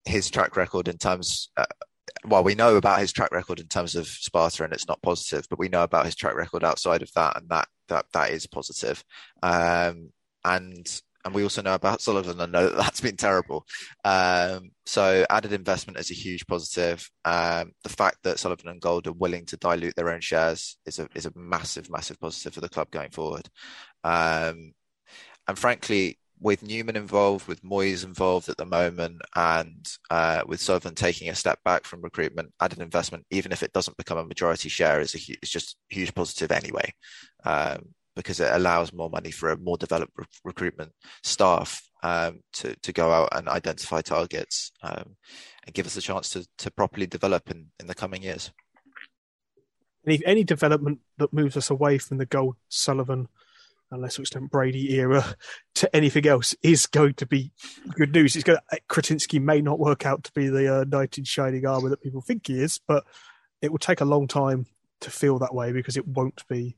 his 0.05 0.29
track 0.29 0.55
record 0.55 0.87
in 0.87 0.97
terms. 0.97 1.49
Uh, 1.57 1.65
well, 2.25 2.43
we 2.43 2.55
know 2.55 2.77
about 2.77 2.99
his 2.99 3.11
track 3.11 3.31
record 3.31 3.59
in 3.59 3.67
terms 3.67 3.95
of 3.95 4.07
Sparta, 4.07 4.63
and 4.63 4.73
it's 4.73 4.87
not 4.87 5.01
positive. 5.01 5.45
But 5.49 5.59
we 5.59 5.69
know 5.69 5.83
about 5.83 6.05
his 6.05 6.15
track 6.15 6.35
record 6.35 6.63
outside 6.63 7.01
of 7.01 7.11
that, 7.15 7.37
and 7.37 7.49
that 7.49 7.67
that 7.87 8.05
that 8.13 8.29
is 8.29 8.47
positive. 8.47 9.03
Um, 9.41 10.11
and 10.45 11.01
and 11.25 11.33
we 11.33 11.43
also 11.43 11.61
know 11.61 11.73
about 11.73 12.01
Sullivan 12.01 12.39
and 12.41 12.51
know 12.51 12.67
that 12.69 12.77
that's 12.77 13.01
been 13.01 13.15
terrible. 13.15 13.65
Um, 14.03 14.71
so 14.85 15.25
added 15.29 15.53
investment 15.53 15.99
is 15.99 16.11
a 16.11 16.15
huge 16.15 16.45
positive. 16.47 17.09
Um, 17.23 17.71
the 17.83 17.89
fact 17.89 18.17
that 18.23 18.39
Sullivan 18.39 18.69
and 18.69 18.81
Gold 18.81 19.07
are 19.07 19.13
willing 19.13 19.45
to 19.47 19.57
dilute 19.57 19.95
their 19.95 20.09
own 20.09 20.21
shares 20.21 20.77
is 20.85 20.99
a 20.99 21.07
is 21.15 21.25
a 21.25 21.31
massive, 21.35 21.89
massive 21.89 22.19
positive 22.19 22.53
for 22.53 22.61
the 22.61 22.69
club 22.69 22.91
going 22.91 23.11
forward. 23.11 23.47
Um, 24.03 24.73
and 25.47 25.57
frankly, 25.57 26.19
with 26.39 26.61
Newman 26.61 26.97
involved, 26.97 27.47
with 27.47 27.63
Moyes 27.63 28.03
involved 28.03 28.49
at 28.49 28.57
the 28.57 28.65
moment, 28.65 29.21
and 29.35 29.87
uh, 30.09 30.43
with 30.45 30.59
Sullivan 30.59 30.93
taking 30.93 31.29
a 31.29 31.35
step 31.35 31.59
back 31.63 31.85
from 31.85 32.01
recruitment, 32.01 32.51
added 32.61 32.79
investment, 32.79 33.25
even 33.31 33.53
if 33.53 33.63
it 33.63 33.71
doesn't 33.71 33.97
become 33.97 34.17
a 34.17 34.25
majority 34.25 34.67
share, 34.67 34.99
is 34.99 35.15
a 35.15 35.19
is 35.41 35.49
just 35.49 35.77
huge 35.89 36.13
positive 36.13 36.51
anyway. 36.51 36.93
Um, 37.45 37.93
because 38.15 38.39
it 38.39 38.51
allows 38.51 38.93
more 38.93 39.09
money 39.09 39.31
for 39.31 39.49
a 39.49 39.57
more 39.57 39.77
developed 39.77 40.13
re- 40.15 40.25
recruitment 40.43 40.91
staff 41.23 41.81
um, 42.03 42.41
to 42.53 42.75
to 42.77 42.91
go 42.91 43.11
out 43.11 43.29
and 43.31 43.47
identify 43.47 44.01
targets 44.01 44.71
um, 44.83 45.15
and 45.65 45.73
give 45.73 45.85
us 45.85 45.97
a 45.97 46.01
chance 46.01 46.29
to 46.31 46.45
to 46.57 46.71
properly 46.71 47.07
develop 47.07 47.49
in, 47.49 47.67
in 47.79 47.87
the 47.87 47.95
coming 47.95 48.23
years. 48.23 48.51
Any 50.05 50.21
any 50.25 50.43
development 50.43 50.99
that 51.17 51.33
moves 51.33 51.57
us 51.57 51.69
away 51.69 51.97
from 51.97 52.17
the 52.17 52.25
Gold 52.25 52.57
Sullivan 52.69 53.29
and 53.93 54.01
lesser 54.01 54.21
extent 54.23 54.51
Brady 54.51 54.93
era 54.95 55.35
to 55.75 55.95
anything 55.95 56.27
else 56.27 56.55
is 56.61 56.87
going 56.87 57.13
to 57.15 57.25
be 57.25 57.51
good 57.95 58.11
news. 58.11 58.35
It's 58.35 58.43
going 58.43 58.59
to, 58.71 58.79
Kretinsky 58.89 59.41
may 59.41 59.61
not 59.61 59.79
work 59.79 60.05
out 60.05 60.23
to 60.25 60.31
be 60.33 60.47
the 60.47 60.81
uh, 60.81 60.83
knight 60.85 61.17
in 61.17 61.23
shining 61.23 61.65
armor 61.65 61.89
that 61.89 62.01
people 62.01 62.21
think 62.21 62.47
he 62.47 62.59
is, 62.59 62.79
but 62.87 63.05
it 63.61 63.71
will 63.71 63.79
take 63.79 64.01
a 64.01 64.05
long 64.05 64.27
time 64.27 64.65
to 65.01 65.09
feel 65.09 65.39
that 65.39 65.53
way 65.53 65.71
because 65.71 65.95
it 65.95 66.07
won't 66.07 66.43
be 66.49 66.75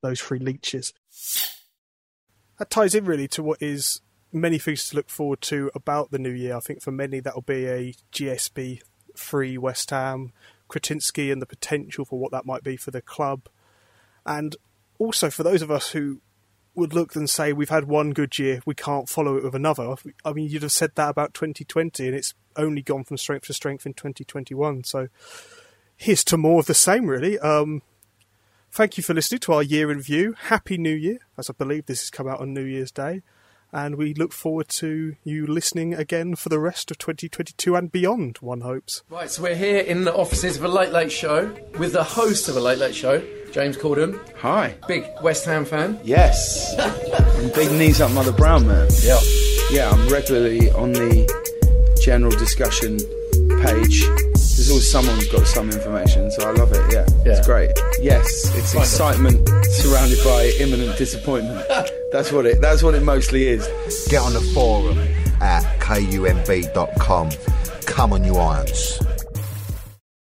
those 0.00 0.20
three 0.20 0.38
leeches. 0.38 0.92
That 2.58 2.70
ties 2.70 2.94
in 2.94 3.04
really 3.04 3.28
to 3.28 3.42
what 3.42 3.62
is 3.62 4.00
many 4.32 4.58
things 4.58 4.88
to 4.88 4.96
look 4.96 5.08
forward 5.08 5.40
to 5.42 5.70
about 5.74 6.10
the 6.10 6.18
new 6.18 6.30
year. 6.30 6.56
I 6.56 6.60
think 6.60 6.82
for 6.82 6.92
many 6.92 7.20
that'll 7.20 7.42
be 7.42 7.66
a 7.66 7.94
GSB 8.12 8.80
free 9.14 9.58
West 9.58 9.90
Ham, 9.90 10.32
Kretinsky 10.68 11.32
and 11.32 11.40
the 11.40 11.46
potential 11.46 12.04
for 12.04 12.18
what 12.18 12.32
that 12.32 12.46
might 12.46 12.62
be 12.62 12.76
for 12.76 12.90
the 12.90 13.02
club. 13.02 13.48
And 14.26 14.56
also 14.98 15.30
for 15.30 15.42
those 15.42 15.62
of 15.62 15.70
us 15.70 15.90
who 15.90 16.20
would 16.74 16.94
look 16.94 17.16
and 17.16 17.28
say 17.28 17.52
we've 17.52 17.68
had 17.68 17.84
one 17.84 18.12
good 18.12 18.38
year, 18.38 18.60
we 18.64 18.74
can't 18.74 19.08
follow 19.08 19.36
it 19.36 19.44
with 19.44 19.54
another. 19.54 19.94
I 20.24 20.32
mean, 20.32 20.48
you'd 20.48 20.62
have 20.62 20.72
said 20.72 20.92
that 20.94 21.10
about 21.10 21.34
2020, 21.34 22.06
and 22.06 22.14
it's 22.16 22.34
only 22.56 22.82
gone 22.82 23.04
from 23.04 23.16
strength 23.16 23.46
to 23.46 23.54
strength 23.54 23.84
in 23.84 23.94
2021. 23.94 24.84
So 24.84 25.08
here's 25.96 26.24
to 26.24 26.36
more 26.36 26.60
of 26.60 26.66
the 26.66 26.74
same, 26.74 27.06
really. 27.06 27.38
Um, 27.38 27.82
Thank 28.70 28.96
you 28.96 29.02
for 29.02 29.14
listening 29.14 29.40
to 29.40 29.54
our 29.54 29.62
year 29.62 29.90
in 29.90 30.00
view. 30.00 30.34
Happy 30.38 30.78
New 30.78 30.94
Year, 30.94 31.18
as 31.36 31.50
I 31.50 31.52
believe 31.52 31.86
this 31.86 32.00
has 32.00 32.10
come 32.10 32.28
out 32.28 32.40
on 32.40 32.54
New 32.54 32.62
Year's 32.62 32.92
Day. 32.92 33.22
And 33.72 33.96
we 33.96 34.14
look 34.14 34.32
forward 34.32 34.68
to 34.68 35.16
you 35.24 35.46
listening 35.46 35.92
again 35.94 36.36
for 36.36 36.48
the 36.48 36.58
rest 36.58 36.90
of 36.90 36.98
2022 36.98 37.76
and 37.76 37.92
beyond, 37.92 38.38
one 38.38 38.62
hopes. 38.62 39.02
Right, 39.10 39.30
so 39.30 39.42
we're 39.42 39.56
here 39.56 39.80
in 39.80 40.04
the 40.04 40.14
offices 40.14 40.56
of 40.56 40.64
a 40.64 40.68
Late 40.68 40.90
Late 40.90 41.12
Show 41.12 41.54
with 41.78 41.92
the 41.92 42.04
host 42.04 42.48
of 42.48 42.56
a 42.56 42.60
Late 42.60 42.78
Late 42.78 42.94
Show, 42.94 43.22
James 43.52 43.76
Corden. 43.76 44.18
Hi. 44.38 44.74
Big 44.86 45.04
West 45.22 45.44
Ham 45.44 45.64
fan. 45.66 46.00
Yes. 46.02 46.74
big 47.54 47.70
knees 47.72 48.00
up 48.00 48.12
Mother 48.12 48.32
Brown 48.32 48.66
man. 48.66 48.88
Yeah. 49.02 49.20
Yeah, 49.70 49.90
I'm 49.90 50.08
regularly 50.08 50.70
on 50.70 50.92
the 50.92 51.96
general 52.02 52.32
discussion 52.32 52.98
page. 53.62 54.08
There's 54.68 54.92
there's 54.92 54.92
always 54.92 55.06
someone 55.08 55.16
who's 55.16 55.28
got 55.32 55.46
some 55.46 55.70
information, 55.70 56.30
so 56.30 56.48
I 56.48 56.52
love 56.52 56.72
it. 56.72 56.92
Yeah, 56.92 57.06
Yeah. 57.24 57.32
it's 57.38 57.46
great. 57.46 57.70
Yes, 58.02 58.26
it's 58.54 58.72
Kind 58.72 58.84
of. 58.84 58.90
excitement 58.90 59.48
surrounded 59.64 60.18
by 60.24 60.52
imminent 60.60 60.98
disappointment. 60.98 61.66
that's 62.12 62.30
what 62.32 62.44
it. 62.44 62.60
That's 62.60 62.82
what 62.82 62.94
it 62.94 63.02
mostly 63.02 63.48
is. 63.48 63.66
Get 64.10 64.20
on 64.20 64.34
the 64.34 64.40
forum 64.52 64.98
at 65.40 65.62
kumb.com. 65.80 67.30
Come 67.86 68.12
on, 68.12 68.24
you 68.24 68.36
irons. 68.36 68.98